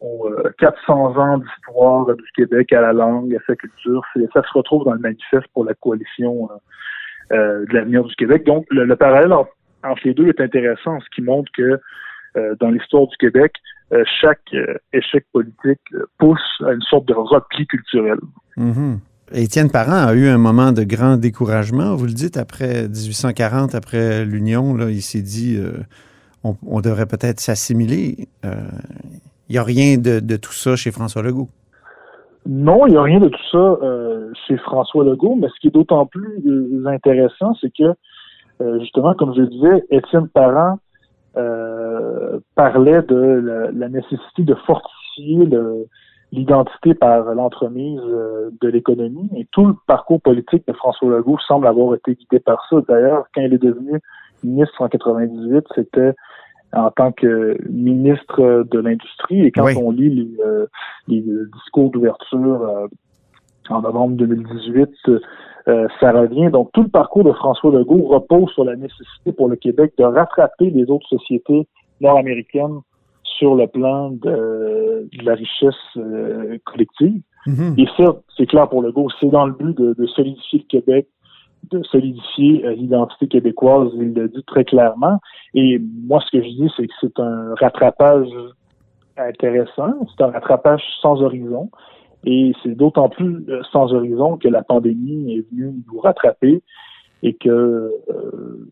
aux 0.00 0.28
400 0.58 1.16
ans 1.16 1.38
d'histoire 1.38 2.06
du 2.06 2.32
Québec 2.34 2.72
à 2.72 2.80
la 2.80 2.92
langue, 2.92 3.32
à 3.34 3.38
sa 3.46 3.54
culture. 3.54 4.02
Ça 4.34 4.42
se 4.42 4.52
retrouve 4.52 4.84
dans 4.84 4.94
le 4.94 4.98
manifeste 4.98 5.46
pour 5.54 5.64
la 5.64 5.74
coalition 5.74 6.48
de 7.30 7.72
l'avenir 7.72 8.02
du 8.02 8.14
Québec. 8.16 8.44
Donc, 8.44 8.66
le, 8.70 8.84
le 8.84 8.96
parallèle 8.96 9.32
entre, 9.32 9.52
entre 9.84 10.00
les 10.04 10.14
deux 10.14 10.26
est 10.26 10.40
intéressant, 10.40 10.98
ce 10.98 11.06
qui 11.14 11.22
montre 11.22 11.50
que 11.52 11.80
dans 12.60 12.70
l'histoire 12.70 13.06
du 13.06 13.16
Québec, 13.16 13.52
euh, 13.92 14.02
chaque 14.20 14.52
euh, 14.52 14.74
échec 14.92 15.24
politique 15.32 15.80
euh, 15.94 16.06
pousse 16.18 16.40
à 16.66 16.72
une 16.72 16.82
sorte 16.82 17.06
de 17.06 17.14
repli 17.14 17.68
culturel. 17.68 18.18
Mm-hmm. 18.56 18.98
Étienne 19.32 19.70
Parent 19.70 20.08
a 20.08 20.14
eu 20.14 20.26
un 20.26 20.38
moment 20.38 20.72
de 20.72 20.82
grand 20.82 21.16
découragement, 21.16 21.94
vous 21.94 22.06
le 22.06 22.12
dites, 22.12 22.36
après 22.36 22.88
1840, 22.88 23.76
après 23.76 24.24
l'Union, 24.24 24.76
il 24.88 25.02
s'est 25.02 25.22
dit 25.22 25.58
on, 26.44 26.80
devrait 26.80 27.06
peut-être 27.06 27.40
s'assimiler. 27.40 28.28
Il 28.44 29.52
n'y 29.52 29.58
a 29.58 29.64
rien 29.64 29.98
de, 29.98 30.36
tout 30.36 30.52
ça 30.52 30.76
chez 30.76 30.92
François 30.92 31.22
Legault. 31.22 31.48
Non, 32.46 32.86
il 32.86 32.92
n'y 32.92 32.96
a 32.96 33.02
rien 33.02 33.18
de 33.18 33.28
tout 33.28 33.48
ça 33.50 33.80
chez 34.46 34.56
François 34.58 35.02
Legault, 35.02 35.34
mais 35.34 35.48
ce 35.48 35.60
qui 35.60 35.66
est 35.66 35.74
d'autant 35.74 36.06
plus 36.06 36.86
intéressant, 36.86 37.52
c'est 37.60 37.72
que, 37.76 38.78
justement, 38.78 39.14
comme 39.14 39.34
je 39.34 39.42
disais, 39.42 39.84
Étienne 39.90 40.28
Parent 40.28 40.78
euh, 41.36 42.38
parlait 42.54 43.02
de 43.02 43.70
la, 43.74 43.88
nécessité 43.88 44.42
de 44.42 44.54
fortifier 44.54 45.48
l'identité 46.32 46.94
par 46.94 47.34
l'entremise 47.34 48.00
euh, 48.04 48.50
de 48.60 48.68
l'économie. 48.68 49.28
Et 49.36 49.46
tout 49.52 49.66
le 49.66 49.74
parcours 49.86 50.20
politique 50.20 50.66
de 50.66 50.72
François 50.72 51.10
Legault 51.10 51.38
semble 51.46 51.66
avoir 51.66 51.94
été 51.94 52.14
guidé 52.14 52.40
par 52.40 52.66
ça. 52.68 52.76
D'ailleurs, 52.88 53.26
quand 53.34 53.42
il 53.42 53.52
est 53.52 53.62
devenu 53.62 54.00
ministre 54.42 54.80
en 54.80 54.88
98, 54.88 55.66
c'était 55.74 56.14
en 56.72 56.90
tant 56.90 57.12
que 57.12 57.56
ministre 57.68 58.64
de 58.70 58.78
l'Industrie. 58.78 59.42
Et 59.42 59.50
quand 59.50 59.68
on 59.76 59.90
lit 59.90 60.10
les, 60.10 60.44
euh, 60.44 60.66
les 61.06 61.22
discours 61.52 61.90
d'ouverture 61.90 62.88
en 63.68 63.82
novembre 63.82 64.16
2018, 64.16 64.90
euh, 65.68 65.88
ça 66.00 66.12
revient. 66.12 66.50
Donc, 66.50 66.70
tout 66.72 66.82
le 66.82 66.88
parcours 66.88 67.24
de 67.24 67.32
François 67.32 67.72
Legault 67.72 68.06
repose 68.06 68.50
sur 68.52 68.64
la 68.64 68.76
nécessité 68.76 69.32
pour 69.36 69.48
le 69.48 69.56
Québec 69.56 69.92
de 69.98 70.04
rattraper 70.04 70.70
les 70.70 70.88
autres 70.90 71.08
sociétés 71.08 71.66
nord-américaines 72.00 72.80
sur 73.24 73.54
le 73.54 73.66
plan 73.66 74.10
de, 74.10 75.08
la 75.22 75.34
richesse 75.34 75.74
euh, 75.96 76.56
collective. 76.64 77.20
Mm-hmm. 77.46 77.80
Et 77.80 77.86
ça, 77.96 78.16
c'est 78.36 78.46
clair 78.46 78.68
pour 78.68 78.82
Legault. 78.82 79.08
C'est 79.20 79.28
dans 79.28 79.46
le 79.46 79.52
but 79.52 79.76
de, 79.76 80.06
solidifier 80.06 80.60
le 80.60 80.68
Québec, 80.68 81.08
de 81.70 81.82
solidifier 81.82 82.64
euh, 82.64 82.74
l'identité 82.74 83.26
québécoise. 83.26 83.90
Il 83.94 84.14
le 84.14 84.28
dit 84.28 84.44
très 84.46 84.64
clairement. 84.64 85.18
Et 85.54 85.80
moi, 85.80 86.20
ce 86.24 86.36
que 86.36 86.44
je 86.44 86.48
dis, 86.48 86.70
c'est 86.76 86.86
que 86.86 86.94
c'est 87.00 87.18
un 87.18 87.54
rattrapage 87.60 88.28
intéressant. 89.16 89.94
C'est 90.16 90.22
un 90.22 90.30
rattrapage 90.30 90.82
sans 91.02 91.20
horizon. 91.22 91.70
Et 92.26 92.52
c'est 92.62 92.74
d'autant 92.74 93.08
plus 93.08 93.44
euh, 93.48 93.62
sans 93.72 93.92
horizon 93.94 94.36
que 94.36 94.48
la 94.48 94.62
pandémie 94.62 95.32
est 95.32 95.46
venue 95.50 95.72
nous 95.86 96.00
rattraper 96.00 96.60
et 97.22 97.34
que, 97.34 97.48
euh, 97.48 98.70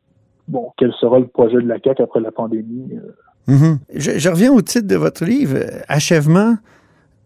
bon, 0.49 0.73
quel 0.77 0.93
sera 0.95 1.21
le 1.21 1.29
projet 1.29 1.57
de 1.57 1.69
la 1.69 1.79
CAQ 1.83 2.03
après 2.03 2.21
la 2.21 2.33
pandémie? 2.33 2.91
Euh? 2.93 3.53
Mm-hmm. 3.53 3.79
je, 3.95 4.29
reviens 4.29 4.53
au 4.53 4.61
titre 4.61 4.89
de 4.89 4.97
votre 4.97 5.25
livre, 5.25 5.59
Achèvement, 5.87 6.57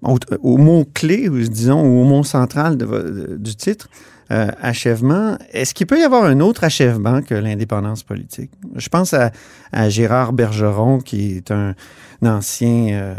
au, 0.03 0.57
mot-clé, 0.59 1.29
disons, 1.31 1.81
au 1.81 2.05
mot 2.05 2.23
central 2.23 2.77
de, 2.77 3.37
du 3.37 3.57
titre, 3.57 3.89
euh, 4.31 4.49
achèvement. 4.61 5.39
Est-ce 5.53 5.73
qu'il 5.73 5.87
peut 5.87 5.99
y 5.99 6.03
avoir 6.03 6.25
un 6.25 6.41
autre 6.41 6.65
achèvement 6.65 7.23
que 7.23 7.35
l'indépendance 7.35 8.03
politique? 8.03 8.51
Je 8.77 8.89
pense 8.89 9.15
à, 9.15 9.31
Gérard 9.89 10.33
Bergeron, 10.33 10.99
qui 10.99 11.37
est 11.37 11.51
un, 11.51 11.75
un 12.23 12.37
ancien, 12.37 12.89
euh, 12.93 13.15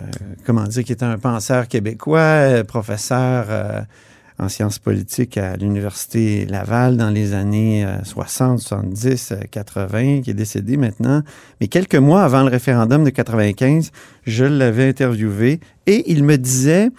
comment 0.45 0.63
dire, 0.63 0.83
qui 0.83 0.91
est 0.91 1.03
un 1.03 1.17
penseur 1.17 1.67
québécois, 1.67 2.19
euh, 2.19 2.63
professeur 2.63 3.45
euh, 3.49 3.81
en 4.37 4.49
sciences 4.49 4.79
politiques 4.79 5.37
à 5.37 5.57
l'Université 5.57 6.45
Laval 6.45 6.95
dans 6.95 7.09
les 7.09 7.33
années 7.33 7.85
60, 8.03 8.59
70, 8.59 9.33
80, 9.51 10.21
qui 10.21 10.29
est 10.29 10.33
décédé 10.33 10.77
maintenant. 10.77 11.23
Mais 11.59 11.67
quelques 11.67 11.95
mois 11.95 12.23
avant 12.23 12.43
le 12.43 12.49
référendum 12.49 13.03
de 13.03 13.09
95, 13.09 13.91
je 14.25 14.45
l'avais 14.45 14.87
interviewé 14.87 15.59
et 15.87 16.09
il 16.09 16.23
me 16.23 16.37
disait, 16.37 16.89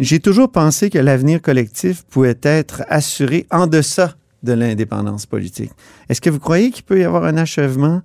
j'ai 0.00 0.18
toujours 0.18 0.50
pensé 0.50 0.88
que 0.88 0.98
l'avenir 0.98 1.42
collectif 1.42 2.04
pouvait 2.06 2.38
être 2.42 2.82
assuré 2.88 3.46
en 3.50 3.66
deçà 3.66 4.14
de 4.42 4.54
l'indépendance 4.54 5.26
politique. 5.26 5.70
Est-ce 6.08 6.22
que 6.22 6.30
vous 6.30 6.40
croyez 6.40 6.70
qu'il 6.70 6.84
peut 6.84 6.98
y 6.98 7.04
avoir 7.04 7.24
un 7.24 7.36
achèvement 7.36 8.00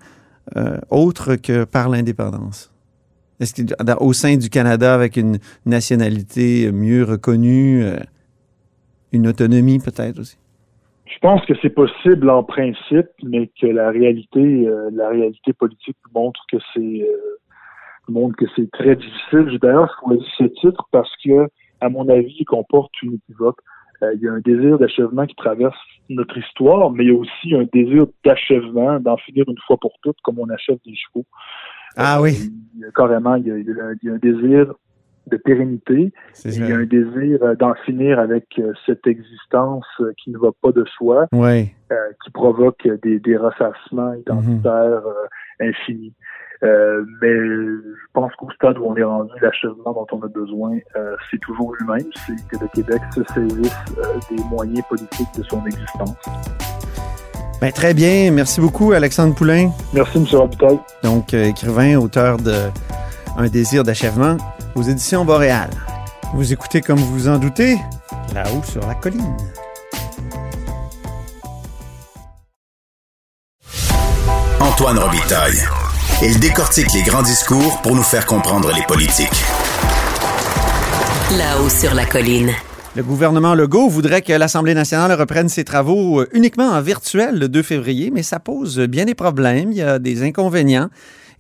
euh, 0.58 0.78
autre 0.90 1.38
que 1.38 1.64
par 1.64 1.88
l'indépendance? 1.88 2.74
Est-ce 3.40 3.64
qu'au 3.64 4.14
sein 4.14 4.36
du 4.36 4.50
Canada, 4.50 4.94
avec 4.94 5.16
une 5.16 5.38
nationalité 5.66 6.70
mieux 6.74 7.06
reconnue, 7.06 7.84
euh, 7.86 7.96
une 9.14 9.28
autonomie 9.28 9.80
peut-être 9.80 10.20
aussi? 10.20 10.38
Je 11.06 11.18
pense 11.20 11.46
que 11.46 11.54
c'est 11.62 11.70
possible 11.70 12.30
en 12.30 12.44
principe, 12.44 13.08
mais 13.24 13.50
que 13.60 13.68
la 13.68 13.90
réalité, 13.90 14.68
euh, 14.68 14.90
la 14.94 15.08
réalité 15.08 15.54
politique 15.54 15.98
montre 16.14 16.42
que 16.52 16.58
c'est 16.74 17.08
montre 18.08 18.36
que 18.36 18.46
c'est 18.56 18.70
très 18.72 18.96
difficile. 18.96 19.50
J'ai 19.50 19.58
d'ailleurs 19.60 19.90
choisi 20.00 20.26
ce 20.38 20.44
titre 20.44 20.88
parce 20.92 21.12
que, 21.24 21.48
à 21.82 21.90
mon 21.90 22.08
avis, 22.10 22.36
il 22.40 22.46
comporte 22.46 22.92
une 23.04 23.16
équivoque. 23.16 23.60
Euh, 24.04 24.14
il 24.16 24.22
y 24.22 24.28
a 24.28 24.34
un 24.34 24.40
désir 24.40 24.78
d'achèvement 24.78 25.26
qui 25.26 25.36
traverse 25.36 25.78
notre 26.10 26.38
histoire, 26.38 26.92
mais 26.92 27.06
il 27.06 27.14
y 27.14 27.16
a 27.16 27.18
aussi 27.18 27.56
un 27.56 27.66
désir 27.72 28.06
d'achèvement, 28.24 29.00
d'en 29.00 29.18
finir 29.18 29.46
une 29.48 29.58
fois 29.66 29.78
pour 29.78 29.94
toutes, 30.04 30.18
comme 30.24 30.40
on 30.40 30.50
achève 30.50 30.78
des 30.86 30.96
chevaux. 30.96 31.26
Ah 31.96 32.22
oui. 32.22 32.34
Il 32.76 32.82
y 32.82 32.86
a 32.86 32.92
carrément, 32.92 33.36
il 33.36 33.48
y 33.48 33.52
a, 33.52 33.58
il 33.58 34.00
y 34.04 34.10
a 34.10 34.14
un 34.14 34.18
désir 34.18 34.74
de 35.28 35.38
pérennité. 35.38 36.12
Il 36.46 36.70
y 36.70 36.72
a 36.72 36.78
un 36.78 36.86
désir 36.86 37.40
euh, 37.42 37.56
d'en 37.56 37.74
finir 37.86 38.20
avec 38.20 38.46
euh, 38.60 38.74
cette 38.86 39.08
existence 39.08 39.86
euh, 40.00 40.12
qui 40.22 40.30
ne 40.30 40.38
va 40.38 40.50
pas 40.62 40.72
de 40.72 40.86
soi, 40.86 41.28
euh, 41.34 41.64
qui 42.24 42.32
provoque 42.32 42.88
des, 43.04 43.20
des 43.20 43.38
ressassements 43.38 44.14
identitaires 44.14 45.02
mm 45.02 45.66
-hmm. 45.66 45.70
infinis. 45.70 46.14
Euh, 46.64 47.04
mais 47.22 47.34
je 47.34 48.08
pense 48.14 48.34
qu'au 48.36 48.50
stade 48.52 48.78
où 48.78 48.86
on 48.86 48.96
est 48.96 49.04
rendu, 49.04 49.34
l'achèvement 49.42 49.94
dont 49.94 50.08
on 50.12 50.22
a 50.24 50.28
besoin, 50.28 50.78
euh, 50.96 51.16
c'est 51.30 51.40
toujours 51.40 51.74
lui-même, 51.80 52.06
c'est 52.26 52.36
que 52.50 52.64
le 52.64 52.68
Québec 52.74 53.02
se 53.14 53.22
saisisse 53.34 53.86
des 54.30 54.44
moyens 54.50 54.84
politiques 54.90 55.28
de 55.38 55.44
son 55.44 55.66
existence. 55.66 56.16
Ben, 57.62 57.72
très 57.72 57.94
bien. 57.94 58.32
Merci 58.32 58.62
beaucoup, 58.62 58.92
Alexandre 58.92 59.34
Poulain. 59.36 59.70
Merci, 59.94 60.18
M. 60.18 60.26
Robitaille. 60.32 60.80
Donc, 61.04 61.34
écrivain, 61.34 61.98
auteur 61.98 62.38
de 62.38 62.54
Un 63.38 63.48
désir 63.48 63.84
d'achèvement 63.84 64.38
aux 64.76 64.82
éditions 64.82 65.26
Boréal. 65.26 65.70
Vous 66.34 66.52
écoutez, 66.52 66.82
comme 66.82 66.98
vous 66.98 67.14
vous 67.14 67.30
en 67.30 67.38
doutez, 67.38 67.78
là-haut 68.34 68.64
sur 68.64 68.86
la 68.86 68.96
colline. 68.96 69.36
Antoine 74.60 75.00
Robitaille. 75.00 75.85
Il 76.24 76.40
décortique 76.40 76.94
les 76.94 77.04
grands 77.04 77.24
discours 77.24 77.82
pour 77.82 77.94
nous 77.94 78.02
faire 78.02 78.26
comprendre 78.26 78.72
les 78.74 78.84
politiques. 78.84 79.44
Là-haut 81.38 81.68
sur 81.68 81.94
la 81.94 82.06
colline. 82.06 82.52
Le 82.96 83.04
gouvernement 83.04 83.54
Legault 83.54 83.90
voudrait 83.90 84.22
que 84.22 84.32
l'Assemblée 84.32 84.74
nationale 84.74 85.12
reprenne 85.12 85.50
ses 85.50 85.66
travaux 85.66 86.24
uniquement 86.32 86.70
en 86.70 86.82
virtuel 86.82 87.38
le 87.38 87.50
2 87.50 87.62
février, 87.62 88.12
mais 88.14 88.24
ça 88.24 88.40
pose 88.40 88.80
bien 88.80 89.04
des 89.04 89.14
problèmes. 89.14 89.74
Il 89.74 89.78
y 89.78 89.82
a 89.82 90.00
des 90.00 90.24
inconvénients. 90.24 90.90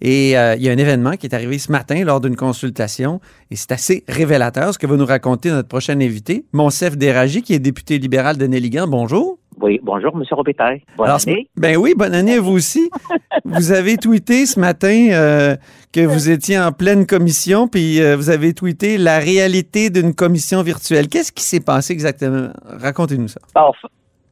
Et 0.02 0.38
euh, 0.38 0.56
il 0.56 0.64
y 0.64 0.70
a 0.70 0.74
un 0.74 0.78
événement 0.78 1.14
qui 1.14 1.26
est 1.26 1.34
arrivé 1.34 1.58
ce 1.58 1.72
matin 1.72 2.04
lors 2.04 2.20
d'une 2.20 2.36
consultation 2.36 3.22
et 3.52 3.56
c'est 3.56 3.72
assez 3.72 4.04
révélateur 4.10 4.74
ce 4.74 4.78
que 4.78 4.88
va 4.88 4.98
nous 4.98 5.06
raconter 5.06 5.52
notre 5.52 5.70
prochain 5.70 6.02
invité, 6.02 6.46
Monsef 6.52 6.98
Déragi, 6.98 7.44
qui 7.44 7.54
est 7.54 7.60
député 7.60 7.98
libéral 7.98 8.38
de 8.38 8.46
Néligan. 8.46 8.88
Bonjour. 8.88 9.40
Oui, 9.62 9.80
bonjour, 9.82 10.14
M. 10.16 10.24
Robitaille. 10.32 10.84
Bonne 10.98 11.08
Alors, 11.08 11.20
année. 11.26 11.50
Ben 11.56 11.78
oui, 11.78 11.94
bonne 11.96 12.14
année 12.14 12.36
à 12.36 12.42
vous 12.42 12.54
aussi. 12.54 12.90
vous 13.46 13.72
avez 13.72 13.98
tweeté 13.98 14.46
ce 14.46 14.60
matin 14.60 15.10
euh, 15.12 15.56
que 15.94 16.06
vous 16.06 16.30
étiez 16.30 16.60
en 16.60 16.72
pleine 16.72 17.06
commission, 17.06 17.68
puis 17.68 18.02
euh, 18.02 18.16
vous 18.16 18.30
avez 18.30 18.54
tweeté 18.54 18.98
la 18.98 19.20
réalité 19.20 19.90
d'une 19.90 20.14
commission 20.14 20.62
virtuelle. 20.62 21.08
Qu'est-ce 21.08 21.32
qui 21.32 21.44
s'est 21.44 21.64
passé 21.64 21.94
exactement? 21.94 22.50
Racontez-nous 22.66 23.30
ça. 23.30 23.40
En 23.56 23.72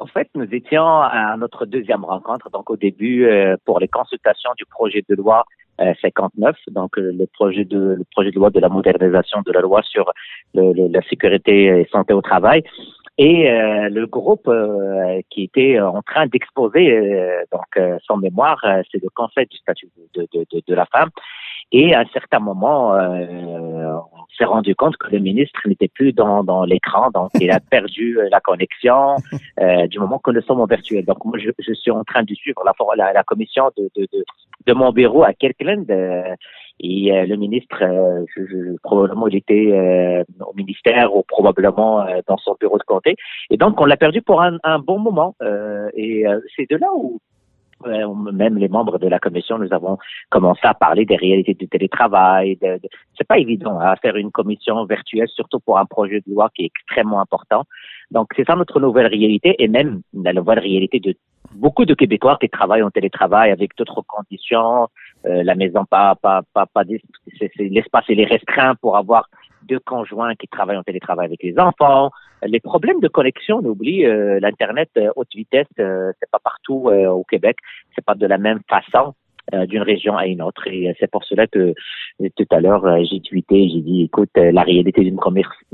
en 0.04 0.08
fait, 0.08 0.30
nous 0.36 0.48
étions 0.52 0.86
à 0.86 1.38
notre 1.38 1.66
deuxième 1.66 2.04
rencontre, 2.04 2.50
donc 2.50 2.70
au 2.70 2.76
début 2.76 3.26
euh, 3.26 3.56
pour 3.64 3.80
les 3.80 3.88
consultations 3.88 4.50
du 4.58 4.66
projet 4.66 5.02
de 5.08 5.16
loi 5.16 5.46
euh, 5.80 5.94
59, 6.02 6.56
donc 6.72 6.98
euh, 6.98 7.14
le 7.18 7.26
projet 7.26 7.64
de 7.64 7.96
le 7.98 8.04
projet 8.12 8.32
de 8.32 8.36
loi 8.36 8.50
de 8.50 8.60
la 8.60 8.68
modernisation 8.68 9.42
de 9.46 9.52
la 9.54 9.62
loi 9.62 9.82
sur 9.84 10.12
le, 10.54 10.74
le, 10.74 10.88
la 10.90 11.02
sécurité 11.04 11.68
et 11.68 11.88
santé 11.90 12.14
au 12.14 12.22
travail. 12.22 12.64
Et 13.18 13.50
euh, 13.50 13.90
le 13.90 14.08
groupe 14.08 14.48
euh, 14.48 15.22
qui 15.30 15.44
était 15.44 15.80
en 15.80 16.02
train 16.02 16.26
d'exposer 16.26 17.00
donc 17.52 18.00
son 18.04 18.18
mémoire, 18.18 18.60
c'est 18.92 19.02
le 19.02 19.10
Conseil 19.14 19.46
du 19.46 19.58
statut 19.58 19.88
de, 20.16 20.28
de, 20.34 20.76
la 20.76 20.86
femme. 20.86 21.10
Et 21.72 21.94
à 21.96 22.02
un 22.02 22.06
certain 22.14 22.40
moment, 22.40 22.94
on 22.94 24.38
s'est 24.38 24.46
rendu 24.46 24.76
compte 24.76 24.98
que 24.98 25.10
le 25.12 25.20
ministre 25.20 25.60
n'était 25.68 25.88
plus 25.88 26.14
dans, 26.14 26.44
dans 26.44 26.64
l'écran, 26.64 27.10
donc 27.14 27.30
il 27.40 27.52
a 27.52 27.60
perdu 27.72 28.18
la 28.32 28.40
connexion 28.40 29.16
euh, 29.60 29.88
du 29.88 30.00
moment 30.00 30.20
que 30.20 30.32
nous 30.32 30.42
sommes 30.42 30.62
en 30.62 30.66
virtuel. 30.66 31.06
Donc 31.06 31.24
moi, 31.26 31.38
je, 31.38 31.50
je 31.60 31.74
suis 31.74 31.92
en 31.92 32.04
train 32.04 32.24
de 32.24 32.34
suivre 32.34 32.64
la, 32.66 32.74
la, 32.96 33.14
la 33.14 33.24
commission 33.24 33.70
de, 33.78 33.90
de, 33.96 34.08
de, 34.12 34.24
de, 34.66 34.74
mon 34.74 34.92
bureau 34.92 35.24
à 35.24 35.34
Kirkland. 35.34 35.90
Euh, 35.90 36.36
et 36.80 37.12
euh, 37.12 37.26
le 37.26 37.36
ministre, 37.36 37.78
je, 38.36 38.46
je, 38.46 38.78
probablement 38.82 39.28
il 39.28 39.36
était 39.36 40.24
au 40.40 40.54
ministère 40.56 41.16
ou 41.16 41.24
probablement 41.28 42.06
dans 42.28 42.38
son 42.38 42.56
bureau 42.60 42.78
de 42.78 42.84
comté. 42.84 43.16
Et 43.52 43.58
donc 43.58 43.80
on 43.80 43.86
l'a 43.86 43.98
perdu 43.98 44.22
pour 44.22 44.42
un, 44.42 44.58
un 44.64 44.80
bon 44.80 44.98
moment. 45.00 45.36
et 45.96 46.26
c'est 46.56 46.70
de 46.70 46.78
là 46.78 46.88
où 46.96 47.20
même 48.32 48.58
les 48.58 48.68
membres 48.68 48.98
de 48.98 49.08
la 49.08 49.20
commission, 49.20 49.58
nous 49.58 49.74
avons 49.74 49.98
commencé 50.30 50.62
à 50.64 50.74
parler 50.74 51.06
des 51.06 51.16
réalités 51.16 51.54
du 51.54 51.68
télétravail. 51.68 52.58
De, 52.62 52.78
de... 52.78 52.90
C'est 53.18 53.28
pas 53.28 53.38
évident 53.38 53.80
à 53.80 53.96
faire 53.98 54.16
une 54.16 54.32
commission 54.32 54.86
virtuelle, 54.86 55.28
surtout 55.30 55.60
pour 55.60 55.78
un 55.78 55.86
projet 55.86 56.22
de 56.26 56.34
loi 56.34 56.50
qui 56.56 56.64
est 56.64 56.66
extrêmement 56.66 57.20
important. 57.20 57.64
Donc 58.12 58.28
c'est 58.36 58.46
ça 58.46 58.56
notre 58.56 58.80
nouvelle 58.80 59.08
réalité 59.08 59.56
et 59.62 59.68
même 59.68 60.02
la 60.14 60.34
nouvelle 60.34 60.60
réalité 60.60 61.00
de 61.00 61.16
beaucoup 61.56 61.86
de 61.86 61.94
Québécois 61.94 62.38
qui 62.40 62.50
travaillent 62.50 62.84
en 62.84 62.92
télétravail 62.92 63.52
avec 63.52 63.76
d'autres 63.78 64.04
conditions. 64.08 64.88
Euh, 65.26 65.44
la 65.44 65.56
maison 65.56 65.86
pas 65.86 66.16
pas 66.16 66.42
pas 66.54 66.66
pas 66.66 66.84
l'espace 67.58 68.06
est 68.10 68.24
restreint 68.26 68.76
pour 68.76 68.98
avoir 68.98 69.30
deux 69.64 69.80
conjoints 69.80 70.36
qui 70.36 70.48
travaillent 70.48 70.78
en 70.78 70.84
télétravail 70.84 71.26
avec 71.26 71.42
les 71.42 71.58
enfants. 71.58 72.12
Les 72.46 72.60
problèmes 72.60 73.00
de 73.00 73.08
connexion, 73.08 73.60
on 73.64 73.66
oublie 73.66 74.06
euh, 74.06 74.40
l'internet 74.40 74.90
euh, 74.98 75.10
haute 75.16 75.34
vitesse, 75.36 75.68
euh, 75.80 76.12
c'est 76.20 76.30
pas 76.32 76.40
partout 76.40 76.90
euh, 76.90 77.08
au 77.08 77.24
Québec, 77.24 77.58
c'est 77.96 78.04
pas 78.04 78.16
de 78.16 78.26
la 78.26 78.38
même 78.38 78.60
façon 78.70 79.14
d'une 79.68 79.82
région 79.82 80.16
à 80.16 80.26
une 80.26 80.42
autre. 80.42 80.66
Et 80.68 80.96
c'est 81.02 81.12
pour 81.12 81.26
cela 81.26 81.48
que 81.48 81.74
tout 82.38 82.46
à 82.50 82.62
l'heure 82.62 82.86
j'ai 83.04 83.20
tweeté, 83.20 83.68
j'ai 83.68 83.82
dit, 83.82 84.04
écoute, 84.04 84.30
la 84.38 84.62
réalité 84.62 85.02
d'une 85.02 85.20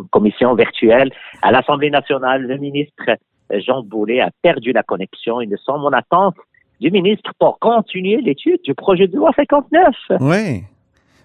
commission 0.10 0.56
virtuelle 0.56 1.12
à 1.44 1.52
l'Assemblée 1.52 1.92
nationale, 1.92 2.42
le 2.42 2.58
ministre 2.58 3.12
Jean 3.52 3.84
Boulet 3.84 4.22
a 4.22 4.32
perdu 4.42 4.72
la 4.72 4.82
connexion. 4.82 5.40
Il 5.40 5.52
nous 5.52 5.58
sommes 5.58 5.86
en 5.86 5.92
attente 5.92 6.34
du 6.82 6.90
ministre 6.90 7.32
pour 7.38 7.60
continuer 7.60 8.18
l'étude 8.22 8.60
du 8.64 8.74
projet 8.74 9.08
de 9.08 9.16
loi 9.16 9.32
59. 9.36 9.96
Oui. 10.20 10.64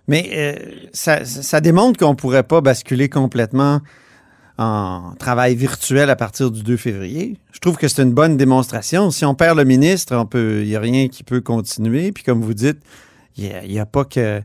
Mais 0.07 0.54
ça, 0.92 1.24
ça, 1.24 1.62
démontre 1.62 1.98
qu'on 1.98 2.11
ne 2.11 2.16
pourrait 2.16 2.46
pas 2.46 2.61
basculer 2.61 3.09
complètement 3.09 3.78
en 4.59 5.14
travail 5.19 5.57
virtuel 5.57 6.11
à 6.11 6.17
partir 6.17 6.51
du 6.51 6.62
2 6.62 6.77
février. 6.77 7.37
Je 7.53 7.59
trouve 7.59 7.77
que 7.77 7.88
c'est 7.88 8.03
une 8.03 8.12
bonne 8.12 8.37
démonstration. 8.37 9.11
Si 9.11 9.25
on 9.25 9.35
perd 9.35 9.59
le 9.59 9.64
ministre, 9.64 10.27
il 10.35 10.67
n'y 10.67 10.77
a 10.77 10.81
rien 10.81 11.09
qui 11.09 11.25
peut 11.25 11.40
continuer. 11.40 12.12
Puis 12.12 12.23
comme 12.23 12.43
vous 12.43 12.55
dites, 12.55 12.79
il 13.37 13.53
n'y 13.69 13.79
a, 13.79 13.87
pas 13.87 14.05
que. 14.05 14.43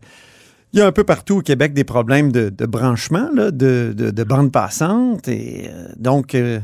Il 0.73 0.79
y 0.79 0.81
a 0.81 0.87
un 0.87 0.91
peu 0.91 1.03
partout 1.03 1.37
au 1.37 1.41
Québec 1.41 1.73
des 1.73 1.83
problèmes 1.83 2.31
de, 2.31 2.49
branchement, 2.65 3.29
de, 3.33 3.51
de, 3.51 3.91
de 3.93 4.23
bandes 4.23 4.51
passantes. 4.51 5.27
Et 5.27 5.69
euh, 5.69 5.89
donc, 5.97 6.33
euh, 6.33 6.59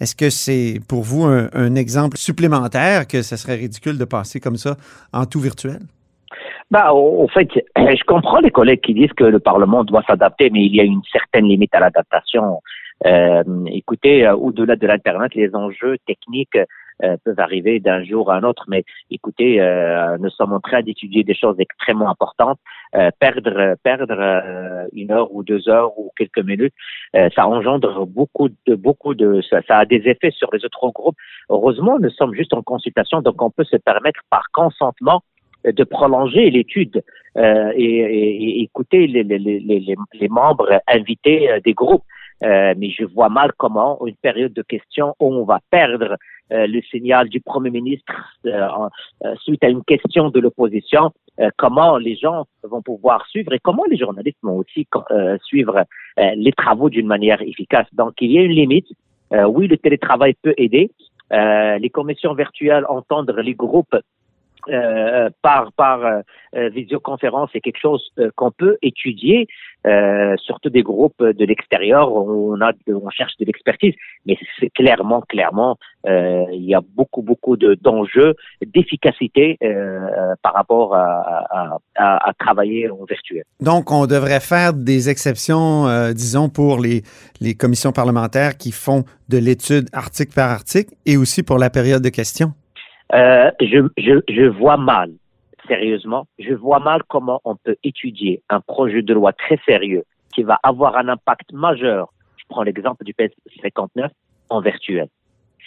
est-ce 0.00 0.14
que 0.14 0.30
c'est 0.30 0.80
pour 0.88 1.02
vous 1.02 1.24
un, 1.24 1.50
un 1.52 1.74
exemple 1.74 2.16
supplémentaire 2.16 3.06
que 3.06 3.22
ce 3.22 3.36
serait 3.36 3.56
ridicule 3.56 3.98
de 3.98 4.04
passer 4.04 4.40
comme 4.40 4.56
ça 4.56 4.76
en 5.12 5.26
tout 5.26 5.40
virtuel? 5.40 5.80
Bah, 6.70 6.92
au, 6.92 7.22
au 7.24 7.28
fait, 7.28 7.48
je 7.76 8.04
comprends 8.04 8.40
les 8.40 8.50
collègues 8.50 8.82
qui 8.82 8.94
disent 8.94 9.12
que 9.14 9.24
le 9.24 9.40
Parlement 9.40 9.84
doit 9.84 10.02
s'adapter, 10.06 10.50
mais 10.50 10.64
il 10.64 10.74
y 10.74 10.80
a 10.80 10.84
une 10.84 11.02
certaine 11.10 11.46
limite 11.46 11.74
à 11.74 11.80
l'adaptation. 11.80 12.60
Euh, 13.06 13.44
écoutez, 13.66 14.26
euh, 14.26 14.34
au-delà 14.34 14.76
de 14.76 14.86
l'Internet, 14.86 15.34
les 15.34 15.54
enjeux 15.54 15.96
techniques 16.06 16.58
euh, 17.04 17.16
peuvent 17.24 17.38
arriver 17.38 17.78
d'un 17.78 18.02
jour 18.02 18.32
à 18.32 18.36
un 18.36 18.42
autre, 18.42 18.64
mais 18.66 18.82
écoutez, 19.08 19.60
euh, 19.60 20.18
nous 20.18 20.30
sommes 20.30 20.52
en 20.52 20.58
train 20.58 20.82
d'étudier 20.82 21.22
des 21.22 21.34
choses 21.34 21.54
extrêmement 21.60 22.10
importantes. 22.10 22.58
Euh, 22.96 23.10
perdre 23.20 23.76
perdre 23.84 24.42
une 24.92 25.12
heure 25.12 25.32
ou 25.32 25.44
deux 25.44 25.68
heures 25.68 25.96
ou 25.96 26.10
quelques 26.16 26.44
minutes, 26.44 26.74
ça 27.12 27.46
engendre 27.46 28.04
beaucoup 28.06 28.48
de 28.48 28.74
beaucoup 28.74 29.14
de 29.14 29.40
ça, 29.48 29.60
ça, 29.68 29.78
a 29.78 29.84
des 29.84 30.02
effets 30.08 30.32
sur 30.32 30.48
les 30.52 30.64
autres 30.64 30.90
groupes. 30.90 31.16
Heureusement, 31.50 31.98
nous 32.00 32.10
sommes 32.10 32.34
juste 32.34 32.52
en 32.52 32.62
consultation, 32.62 33.22
donc 33.22 33.40
on 33.40 33.50
peut 33.50 33.64
se 33.64 33.76
permettre 33.76 34.20
par 34.28 34.46
consentement 34.52 35.22
de 35.72 35.84
prolonger 35.84 36.50
l'étude 36.50 37.02
euh, 37.36 37.72
et, 37.74 37.84
et, 37.84 38.62
écouter 38.62 39.06
les, 39.06 39.22
les, 39.22 39.38
les, 39.38 39.96
les 40.12 40.28
membres 40.28 40.80
invités 40.86 41.48
des 41.64 41.74
groupes. 41.74 42.04
Euh, 42.44 42.72
mais 42.76 42.90
je 42.90 43.04
vois 43.04 43.28
mal 43.28 43.50
comment, 43.56 43.98
une 44.06 44.14
période 44.14 44.52
de 44.52 44.62
questions 44.62 45.16
où 45.18 45.34
on 45.34 45.44
va 45.44 45.58
perdre 45.70 46.16
euh, 46.50 46.66
le 46.66 46.80
signal 46.80 47.28
du 47.28 47.40
Premier 47.40 47.68
ministre 47.68 48.14
euh, 48.46 48.66
euh, 49.24 49.34
suite 49.42 49.62
à 49.62 49.68
une 49.68 49.84
question 49.84 50.30
de 50.30 50.40
l'opposition, 50.40 51.12
comment 51.56 51.98
les 51.98 52.16
gens 52.16 52.46
vont 52.64 52.82
pouvoir 52.82 53.24
suivre 53.28 53.52
et 53.52 53.60
comment 53.60 53.84
les 53.88 53.96
journalistes 53.96 54.38
vont 54.42 54.56
aussi 54.56 54.88
suivre 55.44 55.84
les 56.16 56.50
travaux 56.50 56.90
d'une 56.90 57.06
manière 57.06 57.40
efficace. 57.42 57.86
Donc, 57.92 58.14
il 58.20 58.32
y 58.32 58.38
a 58.40 58.42
une 58.42 58.50
limite. 58.50 58.88
oui, 59.30 59.68
le 59.68 59.76
télétravail 59.76 60.34
peut 60.42 60.54
aider. 60.56 60.90
les 61.30 61.90
commissions 61.90 62.34
virtuelles, 62.34 62.84
entendre 62.88 63.40
les 63.40 63.54
groupes 63.54 63.94
euh, 64.68 65.30
par 65.42 65.72
par 65.72 66.04
euh, 66.04 66.20
euh, 66.54 66.68
visioconférence 66.68 67.50
c'est 67.52 67.60
quelque 67.60 67.80
chose 67.80 68.02
qu'on 68.36 68.50
peut 68.50 68.76
étudier, 68.82 69.46
surtout 70.38 70.68
des 70.68 70.82
groupes 70.82 71.22
de 71.22 71.44
l'extérieur 71.44 72.12
où 72.12 72.54
on 72.54 72.60
a 72.60 72.72
cherche 73.10 73.32
de 73.40 73.46
l'expertise, 73.46 73.94
mais 74.26 74.36
c'est 74.58 74.70
clairement 74.70 75.22
clairement 75.22 75.78
il 76.06 76.64
y 76.64 76.74
a 76.74 76.80
beaucoup 76.96 77.22
beaucoup 77.22 77.56
de 77.56 77.74
d'enjeux 77.74 78.34
d'efficacité 78.64 79.58
par 80.42 80.54
rapport 80.54 80.94
à, 80.94 81.78
à, 81.96 82.28
à, 82.28 82.32
travailler 82.34 82.90
en 82.90 83.04
virtuel. 83.08 83.44
Donc 83.60 83.90
on 83.90 84.06
devrait 84.06 84.40
faire 84.40 84.72
des 84.74 85.08
exceptions, 85.08 85.86
disons 86.12 86.48
pour 86.48 86.80
les 86.80 87.02
les 87.40 87.54
commissions 87.54 87.92
parlementaires 87.92 88.56
qui 88.56 88.72
font 88.72 89.04
de 89.28 89.38
l'étude 89.38 89.88
article 89.92 90.34
par 90.34 90.50
article 90.50 90.94
et 91.06 91.16
aussi 91.16 91.42
pour 91.42 91.58
la 91.58 91.70
période 91.70 92.02
de 92.02 92.10
questions? 92.10 92.52
Euh, 93.14 93.50
je, 93.60 93.88
je, 93.96 94.20
je 94.28 94.42
vois 94.42 94.76
mal, 94.76 95.12
sérieusement, 95.66 96.26
je 96.38 96.52
vois 96.54 96.78
mal 96.78 97.02
comment 97.08 97.40
on 97.44 97.56
peut 97.56 97.76
étudier 97.82 98.42
un 98.50 98.60
projet 98.60 99.02
de 99.02 99.14
loi 99.14 99.32
très 99.32 99.58
sérieux 99.66 100.04
qui 100.34 100.42
va 100.42 100.58
avoir 100.62 100.96
un 100.96 101.08
impact 101.08 101.52
majeur. 101.52 102.12
Je 102.36 102.44
prends 102.48 102.62
l'exemple 102.62 103.04
du 103.04 103.14
PS 103.14 103.32
59 103.62 104.10
en 104.50 104.60
virtuel. 104.60 105.08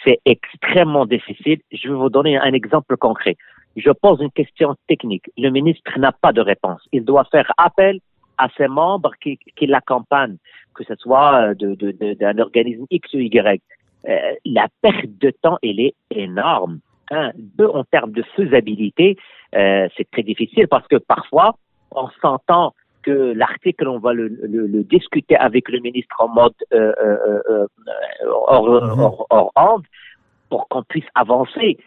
C'est 0.04 0.20
extrêmement 0.24 1.06
difficile. 1.06 1.60
Je 1.72 1.88
vais 1.88 1.94
vous 1.94 2.10
donner 2.10 2.36
un 2.36 2.52
exemple 2.52 2.96
concret. 2.96 3.36
Je 3.76 3.90
pose 3.90 4.20
une 4.20 4.30
question 4.30 4.74
technique. 4.88 5.30
Le 5.36 5.50
ministre 5.50 5.98
n'a 5.98 6.12
pas 6.12 6.32
de 6.32 6.40
réponse. 6.40 6.82
Il 6.92 7.04
doit 7.04 7.24
faire 7.24 7.50
appel 7.56 8.00
à 8.38 8.48
ses 8.56 8.68
membres 8.68 9.12
qui, 9.22 9.38
qui 9.56 9.66
l'accompagnent, 9.66 10.36
que 10.74 10.84
ce 10.84 10.94
soit 10.96 11.54
d'un 11.54 11.70
de, 11.74 11.92
de, 11.92 12.40
organisme 12.40 12.86
X 12.90 13.14
ou 13.14 13.18
Y. 13.18 13.62
Euh, 14.08 14.34
la 14.44 14.66
perte 14.80 15.18
de 15.20 15.30
temps, 15.30 15.58
elle 15.62 15.80
est 15.80 15.94
énorme. 16.10 16.80
Un, 17.12 17.30
deux, 17.36 17.66
en 17.66 17.84
termes 17.84 18.12
de 18.12 18.24
faisabilité, 18.34 19.16
euh, 19.54 19.86
c'est 19.96 20.10
très 20.10 20.22
difficile 20.22 20.66
parce 20.66 20.88
que 20.88 20.96
parfois, 20.96 21.56
on 21.90 22.08
s'entend 22.22 22.74
que 23.02 23.34
l'article, 23.34 23.86
on 23.88 23.98
va 23.98 24.14
le, 24.14 24.28
le, 24.28 24.82
discuter 24.84 25.36
avec 25.36 25.68
le 25.68 25.80
ministre 25.80 26.16
en 26.18 26.28
mode 26.28 26.54
euh, 26.72 26.92
euh, 27.04 27.40
euh 27.50 27.66
hors, 28.24 29.52
hors, 29.54 29.82
pour 30.48 30.68
qu'on 30.68 30.82
puisse 30.84 31.04
avancer. 31.14 31.78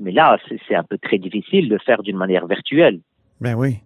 Mais 0.00 0.12
là, 0.12 0.38
c'est 0.68 0.74
un 0.74 0.84
peu 0.84 0.98
très 0.98 1.18
difficile 1.18 1.68
de 1.68 1.74
le 1.74 1.80
faire 1.80 2.02
d'une 2.02 2.16
manière 2.16 2.46
virtuelle. 2.46 3.00
Ben 3.40 3.54
oui, 3.54 3.78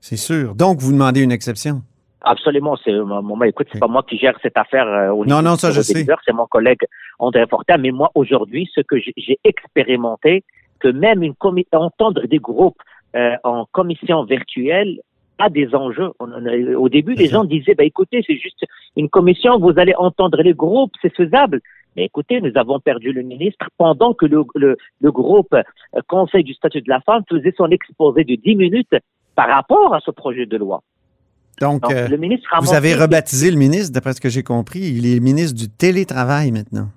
c'est 0.00 0.16
sûr. 0.16 0.54
Donc, 0.54 0.78
vous 0.78 0.92
demandez 0.92 1.22
une 1.22 1.32
exception. 1.32 1.82
Absolument, 2.24 2.76
c'est 2.84 2.92
moi. 2.92 3.46
Écoute, 3.48 3.68
c'est 3.72 3.78
pas 3.78 3.88
moi 3.88 4.04
qui 4.08 4.16
gère 4.16 4.38
cette 4.42 4.56
affaire 4.56 4.86
euh, 4.86 5.10
au 5.10 5.24
niveau 5.24 5.36
Non, 5.36 5.42
non, 5.42 5.56
ça 5.56 5.70
je 5.70 5.80
sais. 5.80 6.04
C'est 6.24 6.32
mon 6.32 6.46
collègue 6.46 6.82
André 7.18 7.46
Fortin. 7.48 7.78
Mais 7.78 7.90
moi, 7.90 8.10
aujourd'hui, 8.14 8.70
ce 8.74 8.80
que 8.80 8.96
j'ai 8.98 9.38
expérimenté, 9.44 10.44
que 10.78 10.88
même 10.88 11.22
une 11.22 11.34
entendre 11.72 12.26
des 12.26 12.38
groupes 12.38 12.80
euh, 13.16 13.34
en 13.44 13.66
commission 13.72 14.24
virtuelle 14.24 15.00
a 15.38 15.48
des 15.48 15.74
enjeux. 15.74 16.10
au 16.20 16.88
début, 16.88 17.14
les 17.14 17.26
gens 17.26 17.44
disaient, 17.44 17.74
bah, 17.74 17.84
écoutez, 17.84 18.22
c'est 18.26 18.36
juste 18.36 18.64
une 18.96 19.08
commission, 19.08 19.58
vous 19.58 19.72
allez 19.76 19.94
entendre 19.96 20.40
les 20.42 20.54
groupes, 20.54 20.92
c'est 21.00 21.14
faisable. 21.14 21.60
Mais 21.96 22.04
écoutez, 22.04 22.40
nous 22.40 22.52
avons 22.54 22.80
perdu 22.80 23.12
le 23.12 23.22
ministre 23.22 23.66
pendant 23.76 24.14
que 24.14 24.26
le, 24.26 24.44
le, 24.54 24.76
le 25.00 25.12
groupe 25.12 25.52
euh, 25.54 25.62
Conseil 26.08 26.44
du 26.44 26.54
statut 26.54 26.80
de 26.80 26.88
la 26.88 27.00
femme 27.00 27.22
faisait 27.28 27.54
son 27.56 27.70
exposé 27.70 28.24
de 28.24 28.36
10 28.36 28.56
minutes 28.56 28.96
par 29.34 29.48
rapport 29.48 29.94
à 29.94 30.00
ce 30.00 30.10
projet 30.10 30.46
de 30.46 30.56
loi. 30.56 30.82
Donc, 31.62 31.88
euh, 31.92 32.08
vous 32.60 32.74
avez 32.74 32.92
rebaptisé 32.92 33.48
le 33.48 33.56
ministre, 33.56 33.92
d'après 33.92 34.14
ce 34.14 34.20
que 34.20 34.28
j'ai 34.28 34.42
compris. 34.42 34.80
Il 34.80 35.06
est 35.06 35.20
ministre 35.20 35.56
du 35.56 35.68
télétravail 35.68 36.50
maintenant. 36.50 36.90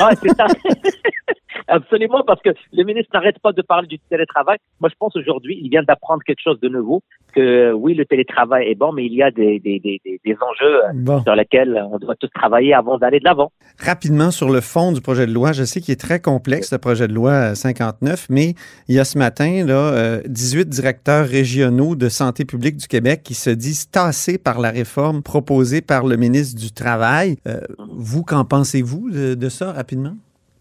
Ah, 0.00 0.10
c'est 0.20 0.36
ça. 0.36 0.46
Absolument, 1.68 2.22
parce 2.26 2.40
que 2.42 2.50
le 2.72 2.84
ministre 2.84 3.10
n'arrête 3.14 3.38
pas 3.38 3.52
de 3.52 3.62
parler 3.62 3.86
du 3.86 3.98
télétravail. 4.10 4.58
Moi, 4.80 4.90
je 4.90 4.94
pense 4.98 5.16
aujourd'hui, 5.16 5.58
il 5.62 5.70
vient 5.70 5.82
d'apprendre 5.82 6.22
quelque 6.24 6.42
chose 6.42 6.60
de 6.60 6.68
nouveau, 6.68 7.02
que 7.34 7.72
oui, 7.72 7.94
le 7.94 8.04
télétravail 8.04 8.68
est 8.68 8.74
bon, 8.74 8.92
mais 8.92 9.06
il 9.06 9.14
y 9.14 9.22
a 9.22 9.30
des, 9.30 9.58
des, 9.58 9.78
des, 9.80 10.00
des 10.04 10.36
enjeux 10.40 10.84
euh, 10.84 11.20
sur 11.22 11.34
lesquels 11.34 11.82
on 11.90 11.98
doit 11.98 12.14
tous 12.16 12.28
travailler 12.28 12.74
avant 12.74 12.98
d'aller 12.98 13.18
de 13.18 13.24
l'avant. 13.24 13.52
Rapidement, 13.78 14.30
sur 14.30 14.48
le 14.48 14.60
fond 14.60 14.92
du 14.92 15.00
projet 15.00 15.26
de 15.26 15.32
loi, 15.32 15.52
je 15.52 15.64
sais 15.64 15.80
qu'il 15.80 15.92
est 15.92 16.00
très 16.00 16.20
complexe, 16.20 16.72
le 16.72 16.78
projet 16.78 17.08
de 17.08 17.12
loi 17.12 17.54
59, 17.54 18.26
mais 18.30 18.54
il 18.88 18.94
y 18.94 18.98
a 18.98 19.04
ce 19.04 19.18
matin 19.18 19.64
là, 19.66 20.20
18 20.26 20.60
euh, 20.60 20.64
directeurs 20.64 21.26
régionaux 21.26 21.94
de 21.94 22.08
santé 22.08 22.44
publique 22.44 22.76
du 22.76 22.86
Québec 22.86 23.22
qui 23.22 23.34
se 23.34 23.50
disent 23.50 23.90
tassés 23.90 24.38
par 24.38 24.60
la 24.60 24.70
réforme 24.70 25.22
proposée 25.22 25.82
par 25.82 26.06
le 26.06 26.16
ministre 26.16 26.60
du 26.60 26.72
Travail. 26.72 27.36
Euh, 27.46 27.60
vous, 27.90 28.22
qu'en 28.22 28.44
pensez-vous 28.44 29.10
de, 29.10 29.34
de 29.34 29.48
ça 29.48 29.72
rapidement? 29.72 30.14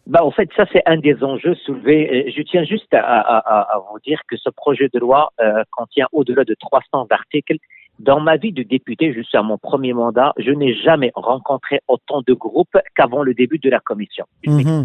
Ben, 0.08 0.22
en 0.22 0.32
fait, 0.32 0.50
ça, 0.56 0.66
c'est 0.72 0.84
un 0.86 0.98
des 0.98 1.24
enjeux 1.24 1.56
soulevés. 1.56 2.32
Je 2.36 2.42
tiens 2.44 2.64
juste 2.64 2.94
à, 2.94 3.00
à, 3.00 3.62
à 3.76 3.80
vous 3.92 4.00
dire 4.00 4.22
que 4.28 4.38
ce 4.38 4.50
projet 4.50 4.88
de 4.94 5.00
loi 5.00 5.32
euh, 5.42 5.64
contient 5.72 6.08
au-delà 6.12 6.44
de 6.44 6.56
300 6.60 7.08
articles. 7.10 7.58
Dans 7.98 8.20
ma 8.20 8.36
vie 8.36 8.52
de 8.52 8.62
député, 8.62 9.14
je 9.14 9.22
suis 9.22 9.38
à 9.38 9.42
mon 9.42 9.58
premier 9.58 9.94
mandat, 9.94 10.34
je 10.38 10.52
n'ai 10.52 10.76
jamais 10.76 11.12
rencontré 11.16 11.80
autant 11.88 12.22
de 12.28 12.34
groupes 12.34 12.78
qu'avant 12.94 13.24
le 13.24 13.34
début 13.34 13.58
de 13.58 13.70
la 13.70 13.80
commission. 13.80 14.26
Mhm. 14.46 14.84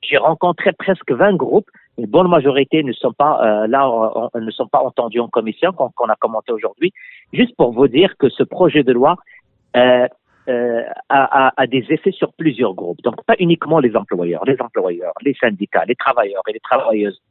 J'ai 0.00 0.16
rencontré 0.16 0.72
presque 0.72 1.10
20 1.10 1.34
groupes. 1.34 1.68
Une 1.98 2.06
bonne 2.06 2.28
majorité 2.28 2.82
ne 2.84 2.92
sont 2.92 3.12
pas 3.12 3.40
euh, 3.44 3.66
là, 3.66 4.30
ne 4.34 4.50
sont 4.52 4.68
pas 4.68 4.78
entendus 4.78 5.20
en 5.20 5.28
commission, 5.28 5.72
qu'on 5.72 6.08
a 6.08 6.16
commenté 6.16 6.52
aujourd'hui. 6.52 6.92
Juste 7.32 7.54
pour 7.56 7.72
vous 7.72 7.88
dire 7.88 8.16
que 8.16 8.28
ce 8.30 8.44
projet 8.44 8.84
de 8.84 8.92
loi 8.92 9.16
euh, 9.76 10.06
euh, 10.52 10.82
a, 11.08 11.66
des 11.66 11.84
effets 11.88 12.12
sur 12.12 12.32
plusieurs 12.34 12.74
groupes. 12.74 13.00
Donc 13.02 13.24
pas 13.24 13.36
uniquement 13.38 13.78
les 13.78 13.96
employeurs, 13.96 14.44
les 14.44 14.60
employeurs, 14.60 15.14
les 15.22 15.34
syndicats, 15.34 15.84
les 15.86 15.94
travailleurs 15.94 16.42
et 16.48 16.52
les 16.52 16.60
travailleuses. 16.60 17.22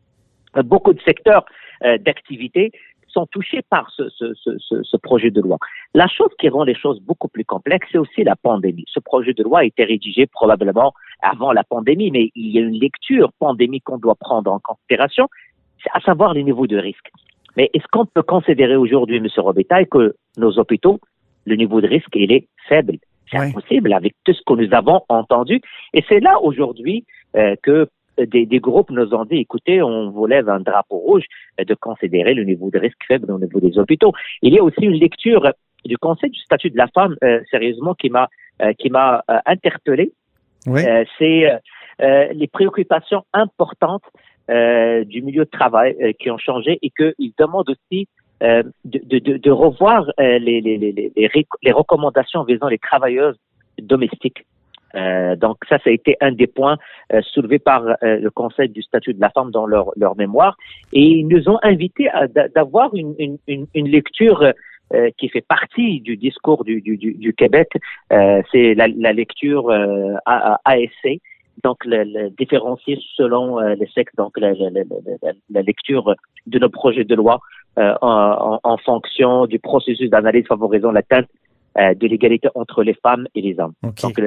Euh, 0.57 0.63
beaucoup 0.63 0.93
de 0.93 1.01
secteurs 1.01 1.45
euh, 1.83 1.97
d'activité 1.99 2.71
sont 3.07 3.27
touchés 3.27 3.61
par 3.69 3.91
ce, 3.91 4.97
projet 4.97 5.29
de 5.29 5.41
loi. 5.41 5.57
La 5.93 6.07
chose 6.07 6.31
qui 6.39 6.49
rend 6.49 6.63
les 6.63 6.73
choses 6.73 6.99
beaucoup 7.01 7.27
plus 7.27 7.45
complexes, 7.45 7.87
c'est 7.91 7.97
aussi 7.97 8.23
la 8.23 8.35
pandémie. 8.35 8.85
Ce 8.87 8.99
projet 8.99 9.33
de 9.33 9.43
loi 9.43 9.59
a 9.59 9.63
été 9.65 9.83
rédigé 9.83 10.25
probablement 10.25 10.93
avant 11.21 11.51
la 11.51 11.63
pandémie, 11.63 12.09
mais 12.09 12.31
il 12.33 12.51
y 12.51 12.57
a 12.57 12.61
une 12.61 12.79
lecture 12.79 13.31
pandémique 13.37 13.83
qu'on 13.83 13.97
doit 13.97 14.15
prendre 14.15 14.51
en 14.51 14.59
considération, 14.59 15.27
à 15.93 15.99
savoir 15.99 16.33
les 16.33 16.43
niveaux 16.43 16.67
de 16.67 16.77
risque. 16.77 17.11
Mais 17.57 17.69
est-ce 17.73 17.85
qu'on 17.91 18.05
peut 18.05 18.23
considérer 18.23 18.77
aujourd'hui, 18.77 19.17
M. 19.17 19.27
Robitaille, 19.37 19.87
que 19.87 20.15
nos 20.37 20.57
hôpitaux 20.57 20.99
le 21.45 21.55
niveau 21.55 21.81
de 21.81 21.87
risque, 21.87 22.15
il 22.15 22.31
est 22.31 22.47
faible? 22.69 22.97
C'est 23.31 23.37
impossible 23.37 23.93
avec 23.93 24.13
tout 24.23 24.33
ce 24.33 24.41
que 24.45 24.53
nous 24.53 24.73
avons 24.73 25.01
entendu. 25.07 25.61
Et 25.93 26.03
c'est 26.09 26.19
là 26.19 26.39
aujourd'hui 26.41 27.05
euh, 27.37 27.55
que 27.61 27.87
des, 28.17 28.45
des, 28.45 28.59
groupes 28.59 28.91
nous 28.91 29.13
ont 29.13 29.25
dit, 29.25 29.37
écoutez, 29.37 29.81
on 29.81 30.11
vous 30.11 30.25
lève 30.25 30.49
un 30.49 30.59
drapeau 30.59 30.97
rouge 30.97 31.23
euh, 31.59 31.63
de 31.63 31.73
considérer 31.73 32.33
le 32.33 32.43
niveau 32.43 32.69
de 32.69 32.77
risque 32.77 33.01
faible 33.07 33.31
au 33.31 33.39
niveau 33.39 33.59
des 33.59 33.79
hôpitaux. 33.79 34.11
Il 34.41 34.53
y 34.53 34.59
a 34.59 34.63
aussi 34.63 34.81
une 34.81 34.99
lecture 34.99 35.49
du 35.85 35.97
Conseil 35.97 36.29
du 36.29 36.39
statut 36.39 36.69
de 36.69 36.77
la 36.77 36.87
femme, 36.87 37.15
euh, 37.23 37.39
sérieusement, 37.49 37.95
qui 37.95 38.09
m'a 38.09 38.29
qui 38.77 38.91
m'a 38.91 39.23
interpellé. 39.47 40.13
c'est 41.17 41.49
les 41.99 42.47
préoccupations 42.53 43.23
importantes 43.33 44.03
du 44.47 45.21
milieu 45.23 45.45
de 45.45 45.49
travail 45.49 46.13
qui 46.19 46.29
ont 46.29 46.37
changé 46.37 46.77
et 46.83 46.91
qu'ils 46.91 47.33
demandent 47.39 47.71
aussi 47.71 48.07
de, 48.41 49.37
de, 49.37 49.51
revoir 49.51 50.11
euh, 50.19 50.39
les, 50.39 51.71
recommandations 51.71 52.43
visant 52.43 52.67
les 52.67 52.79
travailleuses 52.79 53.37
domestiques. 53.79 54.45
Euh, 54.95 55.35
donc 55.35 55.57
ça, 55.69 55.77
ça 55.79 55.89
a 55.89 55.93
été 55.93 56.17
un 56.21 56.31
des 56.31 56.47
points 56.47 56.77
euh, 57.13 57.21
soulevés 57.21 57.59
par 57.59 57.85
euh, 57.85 57.95
le 58.19 58.29
Conseil 58.29 58.69
du 58.69 58.81
statut 58.81 59.13
de 59.13 59.21
la 59.21 59.29
femme 59.29 59.51
dans 59.51 59.65
leur, 59.65 59.93
mémoire. 60.17 60.57
Et 60.91 61.03
ils 61.03 61.27
nous 61.27 61.49
ont 61.49 61.59
invités 61.63 62.09
à 62.09 62.27
d'avoir 62.27 62.91
une, 62.93 63.37
lecture 63.73 64.53
euh, 64.93 65.09
qui 65.17 65.29
fait 65.29 65.45
partie 65.47 66.01
du 66.01 66.17
discours 66.17 66.65
du 66.65 67.33
Québec. 67.37 67.69
C'est 68.09 68.73
la, 68.75 68.87
la, 68.87 69.13
lecture 69.13 69.69
ASC, 70.25 71.21
donc 71.63 71.85
le, 71.85 72.03
le 72.03 72.29
différencier 72.31 72.99
selon 73.15 73.59
les 73.59 73.87
sexes, 73.87 74.15
donc 74.15 74.37
la, 74.37 74.53
la, 74.53 75.61
lecture 75.61 76.15
de 76.47 76.59
nos 76.59 76.69
projets 76.69 77.03
de 77.03 77.15
loi 77.15 77.39
en, 77.77 77.91
en, 78.01 78.59
en, 78.63 78.77
fonction 78.77 79.45
du 79.45 79.59
processus 79.59 80.09
d'analyse 80.09 80.47
favorisant 80.47 80.91
l'atteinte 80.91 81.27
euh, 81.77 81.93
de 81.93 82.07
l'égalité 82.07 82.49
entre 82.55 82.83
les 82.83 82.93
femmes 82.93 83.27
et 83.33 83.41
les 83.41 83.57
hommes. 83.59 83.73
Donc, 83.81 84.19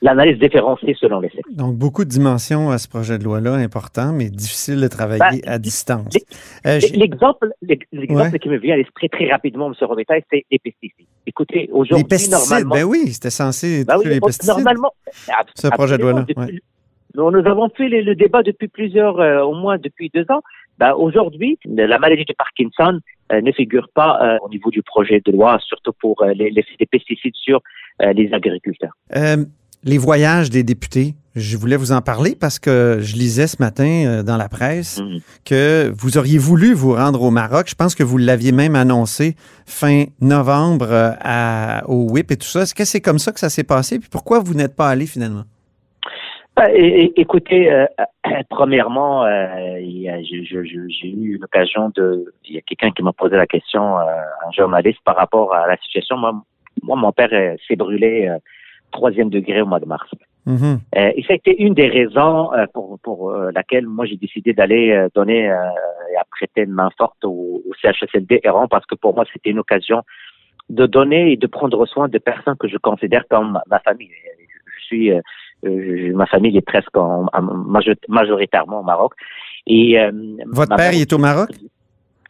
l'analyse 0.00 0.38
différenciée 0.38 0.96
selon 0.98 1.20
les 1.20 1.28
sexes. 1.30 1.52
Donc, 1.52 1.74
beaucoup 1.74 2.04
de 2.04 2.08
dimensions 2.08 2.70
à 2.70 2.78
ce 2.78 2.88
projet 2.88 3.18
de 3.18 3.24
loi-là, 3.24 3.54
important, 3.54 4.12
mais 4.12 4.30
difficile 4.30 4.80
de 4.80 4.88
travailler 4.88 5.42
ben, 5.42 5.52
à 5.52 5.58
distance. 5.58 6.14
Euh, 6.66 6.78
l'exemple 6.94 7.52
qui 7.60 8.48
me 8.48 8.58
vient 8.58 8.74
à 8.74 8.76
l'esprit 8.76 9.08
très 9.08 9.28
rapidement, 9.28 9.66
M. 9.66 9.74
Robitaille, 9.80 10.22
c'est 10.30 10.44
les 10.50 10.58
pesticides. 10.58 11.06
Écoutez, 11.26 11.68
aujourd'hui, 11.72 12.04
les 12.04 12.08
pesticides, 12.08 12.48
normalement... 12.48 12.74
Ben 12.74 12.84
oui, 12.84 13.08
c'était 13.08 13.30
censé 13.30 13.84
ben 13.84 13.98
les 14.04 14.20
pesticides. 14.20 14.54
Normalement, 14.54 14.92
ce 15.54 15.68
projet 15.68 15.98
de 15.98 16.02
loi-là. 16.02 16.26
Nous, 17.14 17.30
nous 17.30 17.46
avons 17.48 17.68
fait 17.70 17.88
le, 17.88 18.14
débat 18.14 18.42
depuis 18.42 18.68
plusieurs, 18.68 19.18
euh, 19.18 19.42
au 19.42 19.54
moins 19.54 19.78
depuis 19.78 20.10
deux 20.14 20.26
ans. 20.30 20.42
Ben, 20.78 20.92
Aujourd'hui, 20.92 21.58
la 21.66 21.98
maladie 21.98 22.24
de 22.24 22.34
Parkinson 22.34 23.00
euh, 23.32 23.40
ne 23.40 23.52
figure 23.52 23.88
pas 23.94 24.18
euh, 24.22 24.38
au 24.42 24.48
niveau 24.48 24.70
du 24.70 24.82
projet 24.82 25.20
de 25.24 25.32
loi, 25.32 25.58
surtout 25.66 25.92
pour 26.00 26.24
les, 26.24 26.50
les, 26.50 26.86
pesticides 26.86 27.34
sur 27.34 27.60
les 28.00 28.32
agriculteurs. 28.32 28.92
les 29.84 29.98
voyages 29.98 30.50
des 30.50 30.62
députés, 30.62 31.14
je 31.34 31.56
voulais 31.56 31.76
vous 31.76 31.92
en 31.92 32.00
parler 32.00 32.36
parce 32.38 32.58
que 32.58 32.98
je 33.00 33.14
lisais 33.16 33.46
ce 33.48 33.56
matin 33.60 34.22
dans 34.24 34.36
la 34.36 34.48
presse 34.48 35.00
mmh. 35.00 35.18
que 35.44 35.92
vous 35.96 36.16
auriez 36.16 36.38
voulu 36.38 36.74
vous 36.74 36.94
rendre 36.94 37.22
au 37.22 37.30
Maroc. 37.30 37.66
Je 37.68 37.74
pense 37.74 37.94
que 37.94 38.04
vous 38.04 38.18
l'aviez 38.18 38.52
même 38.52 38.76
annoncé 38.76 39.34
fin 39.66 40.04
novembre 40.20 40.88
à, 40.92 41.82
au 41.88 42.10
WIP 42.10 42.32
et 42.32 42.36
tout 42.36 42.46
ça. 42.46 42.62
Est-ce 42.62 42.74
que 42.74 42.84
c'est 42.84 43.00
comme 43.00 43.18
ça 43.18 43.32
que 43.32 43.40
ça 43.40 43.50
s'est 43.50 43.64
passé? 43.64 43.98
Puis 43.98 44.08
pourquoi 44.10 44.38
vous 44.38 44.54
n'êtes 44.54 44.76
pas 44.76 44.88
allé 44.88 45.06
finalement? 45.06 45.44
Bah, 46.58 46.72
écoutez, 46.72 47.72
euh, 47.72 47.86
premièrement, 48.50 49.24
euh, 49.24 49.78
j'ai 49.80 51.08
eu 51.08 51.38
l'occasion 51.40 51.92
de. 51.94 52.34
Il 52.46 52.56
y 52.56 52.58
a 52.58 52.62
quelqu'un 52.62 52.90
qui 52.90 53.04
m'a 53.04 53.12
posé 53.12 53.36
la 53.36 53.46
question, 53.46 53.96
euh, 53.96 54.02
un 54.44 54.50
journaliste, 54.50 54.98
par 55.04 55.14
rapport 55.14 55.54
à 55.54 55.68
la 55.68 55.76
situation. 55.76 56.16
Moi, 56.16 56.32
moi 56.82 56.96
mon 56.96 57.12
père 57.12 57.30
s'est 57.68 57.76
brûlé 57.76 58.28
troisième 58.90 59.30
degré 59.30 59.60
au 59.60 59.66
mois 59.66 59.78
de 59.78 59.86
mars. 59.86 60.10
Mm-hmm. 60.46 60.78
et 60.94 61.22
ça 61.24 61.34
a 61.34 61.36
été 61.36 61.62
une 61.62 61.74
des 61.74 61.88
raisons 61.88 62.50
pour, 62.72 62.98
pour 63.00 63.32
laquelle 63.54 63.86
moi 63.86 64.06
j'ai 64.06 64.16
décidé 64.16 64.54
d'aller 64.54 65.06
donner 65.14 65.44
et 65.44 66.16
prêter 66.30 66.62
une 66.62 66.72
main 66.72 66.88
forte 66.96 67.22
au, 67.22 67.60
au 67.68 67.72
CHSLD 67.82 68.40
errant 68.44 68.66
parce 68.66 68.86
que 68.86 68.94
pour 68.94 69.14
moi 69.14 69.26
c'était 69.30 69.50
une 69.50 69.58
occasion 69.58 70.02
de 70.70 70.86
donner 70.86 71.32
et 71.32 71.36
de 71.36 71.46
prendre 71.46 71.84
soin 71.84 72.08
de 72.08 72.16
personnes 72.16 72.56
que 72.58 72.66
je 72.66 72.78
considère 72.78 73.24
comme 73.28 73.60
ma 73.66 73.78
famille. 73.80 74.08
Je 74.78 74.84
suis 74.86 75.12
euh, 75.66 76.12
ma 76.14 76.26
famille 76.26 76.56
est 76.56 76.62
presque 76.62 76.96
en, 76.96 77.26
majoritairement 78.08 78.80
au 78.80 78.84
Maroc. 78.84 79.14
Et 79.66 79.98
euh, 79.98 80.10
votre 80.46 80.76
père 80.76 80.92
il 80.92 81.02
est 81.02 81.12
au 81.12 81.18
Maroc? 81.18 81.50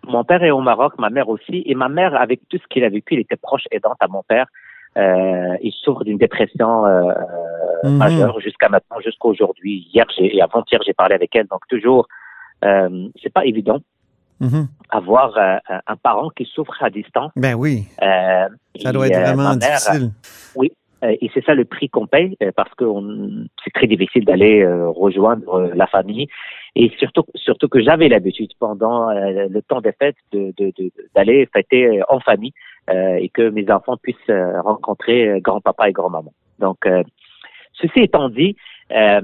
Mon 0.06 0.24
père 0.24 0.42
est 0.42 0.50
au 0.50 0.60
Maroc, 0.60 0.94
ma 0.98 1.10
mère 1.10 1.28
aussi. 1.28 1.62
Et 1.66 1.74
ma 1.74 1.88
mère, 1.88 2.14
avec 2.20 2.40
tout 2.48 2.56
ce 2.56 2.66
qu'il 2.68 2.84
a 2.84 2.88
vécu, 2.88 3.14
il 3.14 3.20
était 3.20 3.36
proche 3.36 3.64
aidante 3.70 3.98
à 4.00 4.08
mon 4.08 4.22
père. 4.22 4.46
Euh, 4.96 5.56
il 5.62 5.72
souffre 5.72 6.02
d'une 6.02 6.16
dépression 6.16 6.86
euh, 6.86 7.12
mhm. 7.84 7.98
majeure 7.98 8.40
jusqu'à 8.40 8.68
maintenant, 8.68 9.00
jusqu'à 9.00 9.28
aujourd'hui. 9.28 9.88
Hier 9.92 10.06
et 10.18 10.40
avant-hier, 10.40 10.80
j'ai 10.84 10.94
parlé 10.94 11.14
avec 11.14 11.36
elle. 11.36 11.46
Donc 11.46 11.60
toujours, 11.68 12.08
euh, 12.64 13.08
c'est 13.22 13.32
pas 13.32 13.44
évident. 13.44 13.78
Mhm. 14.40 14.68
Avoir 14.90 15.36
un 15.36 15.96
parent 15.96 16.30
qui 16.30 16.44
souffre 16.44 16.82
à 16.82 16.90
distance. 16.90 17.32
Ben 17.34 17.54
oui. 17.54 17.86
ça 18.00 18.92
doit 18.92 19.08
être 19.08 19.20
vraiment 19.20 19.56
difficile. 19.56 20.12
Oui, 20.54 20.70
euh, 20.72 20.88
et 21.02 21.30
c'est 21.32 21.44
ça 21.44 21.54
le 21.54 21.64
prix 21.64 21.88
qu'on 21.88 22.06
paye 22.06 22.37
euh, 22.42 22.50
parce 22.54 22.74
que 22.74 22.84
c'est 23.64 23.72
très 23.72 23.87
difficile 23.87 24.24
d'aller 24.24 24.62
euh, 24.62 24.88
rejoindre 24.88 25.70
la 25.74 25.87
famille. 25.87 26.28
Et 26.74 26.90
surtout, 26.98 27.24
surtout 27.34 27.68
que 27.68 27.80
j'avais 27.82 28.08
l'habitude 28.08 28.50
pendant 28.58 29.11
le 29.11 29.61
temps 29.62 29.80
des 29.80 29.92
fêtes 29.92 30.16
d'aller 30.32 30.52
de, 30.58 31.44
de, 31.44 31.50
fêter 31.52 32.00
en 32.08 32.20
famille 32.20 32.52
et 32.88 33.28
que 33.30 33.48
mes 33.48 33.68
enfants 33.70 33.96
puissent 33.96 34.16
rencontrer 34.62 35.40
grand-papa 35.40 35.88
et 35.88 35.92
grand-maman. 35.92 36.32
Donc, 36.61 36.87
ceci 37.72 38.00
étant 38.00 38.28
dit, 38.28 38.54
euh, 38.90 39.20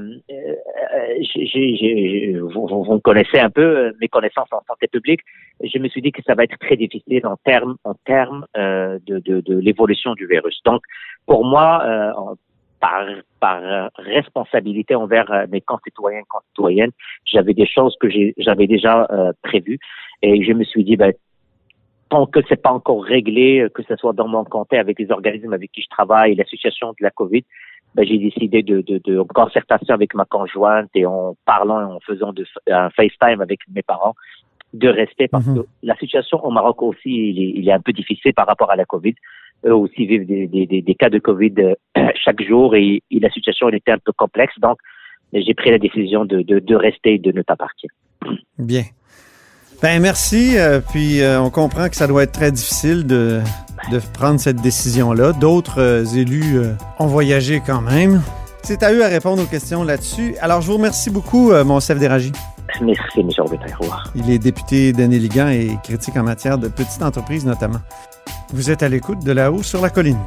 j'ai, 1.20 2.36
vous, 2.38 2.66
vous, 2.66 3.00
connaissez 3.00 3.38
un 3.38 3.50
peu 3.50 3.92
mes 4.00 4.08
connaissances 4.08 4.52
en 4.52 4.60
santé 4.66 4.88
publique. 4.88 5.20
Je 5.62 5.78
me 5.78 5.88
suis 5.88 6.02
dit 6.02 6.12
que 6.12 6.22
ça 6.22 6.34
va 6.34 6.44
être 6.44 6.58
très 6.58 6.76
difficile 6.76 7.26
en 7.26 7.36
termes 7.36 7.76
en 7.84 7.94
termes 7.94 8.46
euh, 8.56 8.98
de, 9.06 9.18
de, 9.20 9.40
de 9.40 9.58
l'évolution 9.58 10.14
du 10.14 10.26
virus. 10.26 10.60
Donc, 10.64 10.82
pour 11.26 11.44
moi, 11.44 11.82
euh, 11.84 12.34
par, 12.80 13.06
par 13.40 13.90
responsabilité 13.96 14.94
envers 14.94 15.46
mes 15.48 15.62
concitoyens 15.62 16.22
concitoyennes, 16.28 16.92
j'avais 17.24 17.54
des 17.54 17.66
choses 17.66 17.96
que 17.98 18.08
j'avais 18.36 18.66
déjà 18.66 19.08
prévues 19.42 19.78
et 20.20 20.44
je 20.44 20.52
me 20.52 20.64
suis 20.64 20.84
dit, 20.84 20.96
ben, 20.96 21.14
tant 22.10 22.26
que 22.26 22.40
c'est 22.46 22.60
pas 22.60 22.72
encore 22.72 23.02
réglé, 23.02 23.66
que 23.74 23.82
ce 23.84 23.96
soit 23.96 24.12
dans 24.12 24.28
mon 24.28 24.44
comté 24.44 24.76
avec 24.76 24.98
les 24.98 25.10
organismes 25.10 25.54
avec 25.54 25.72
qui 25.72 25.80
je 25.80 25.88
travaille, 25.88 26.34
la 26.34 26.44
situation 26.44 26.90
de 26.90 26.96
la 27.00 27.10
COVID, 27.10 27.44
ben, 27.94 28.04
j'ai 28.06 28.18
décidé 28.18 28.62
de, 28.62 28.80
de, 28.80 29.00
de, 29.04 29.22
concertation 29.22 29.94
avec 29.94 30.14
ma 30.14 30.24
conjointe 30.24 30.90
et 30.94 31.06
en 31.06 31.36
parlant 31.44 31.80
et 31.80 31.84
en 31.84 32.00
faisant 32.00 32.32
de, 32.32 32.44
un 32.70 32.90
FaceTime 32.90 33.40
avec 33.40 33.60
mes 33.72 33.82
parents, 33.82 34.14
de 34.72 34.88
rester 34.88 35.28
parce 35.28 35.46
mhm. 35.46 35.62
que 35.62 35.66
la 35.82 35.96
situation 35.96 36.44
au 36.44 36.50
Maroc 36.50 36.82
aussi, 36.82 36.98
il 37.06 37.38
est, 37.38 37.52
il 37.60 37.68
est, 37.68 37.72
un 37.72 37.80
peu 37.80 37.92
difficile 37.92 38.34
par 38.34 38.46
rapport 38.46 38.70
à 38.70 38.76
la 38.76 38.84
COVID. 38.84 39.14
Eux 39.64 39.74
aussi 39.74 40.06
vivent 40.06 40.26
des, 40.26 40.48
des, 40.48 40.66
des, 40.66 40.94
cas 40.94 41.08
de 41.08 41.20
COVID 41.20 41.54
euh, 41.58 41.74
chaque 42.24 42.42
jour 42.42 42.74
et, 42.74 43.02
la 43.12 43.30
situation 43.30 43.68
elle 43.68 43.76
était 43.76 43.92
un 43.92 43.98
peu 43.98 44.12
complexe. 44.12 44.58
Donc, 44.58 44.78
j'ai 45.32 45.54
pris 45.54 45.70
la 45.70 45.78
décision 45.78 46.24
de, 46.24 46.42
de, 46.42 46.58
de 46.58 46.74
rester 46.74 47.14
et 47.14 47.18
de 47.18 47.32
ne 47.32 47.42
pas 47.42 47.56
partir. 47.56 47.90
Bien. 48.58 48.82
Ben 49.82 50.00
merci. 50.00 50.56
Euh, 50.56 50.80
puis 50.80 51.20
euh, 51.20 51.40
on 51.40 51.50
comprend 51.50 51.88
que 51.88 51.96
ça 51.96 52.06
doit 52.06 52.22
être 52.22 52.32
très 52.32 52.50
difficile 52.50 53.06
de, 53.06 53.40
de 53.90 53.98
prendre 53.98 54.40
cette 54.40 54.60
décision-là. 54.60 55.32
D'autres 55.32 55.80
euh, 55.80 56.04
élus 56.04 56.60
ont 56.98 57.06
voyagé 57.06 57.62
quand 57.64 57.80
même. 57.80 58.22
C'est 58.62 58.82
à 58.82 58.92
eux 58.92 59.04
à 59.04 59.08
répondre 59.08 59.42
aux 59.42 59.46
questions 59.46 59.84
là-dessus. 59.84 60.36
Alors 60.40 60.60
je 60.60 60.68
vous 60.68 60.76
remercie 60.78 61.10
beaucoup, 61.10 61.52
mon 61.64 61.80
chef 61.80 61.98
Déragi. 61.98 62.32
Merci, 62.80 63.20
M. 63.20 63.28
Il 64.14 64.30
est 64.30 64.38
député 64.38 64.92
d'Annéligan 64.92 65.48
et 65.48 65.78
critique 65.84 66.16
en 66.16 66.22
matière 66.22 66.58
de 66.58 66.68
petites 66.68 67.02
entreprises 67.02 67.44
notamment. 67.44 67.80
Vous 68.52 68.70
êtes 68.70 68.82
à 68.82 68.88
l'écoute 68.88 69.22
de 69.22 69.32
là-haut 69.32 69.62
sur 69.62 69.82
la 69.82 69.90
colline. 69.90 70.18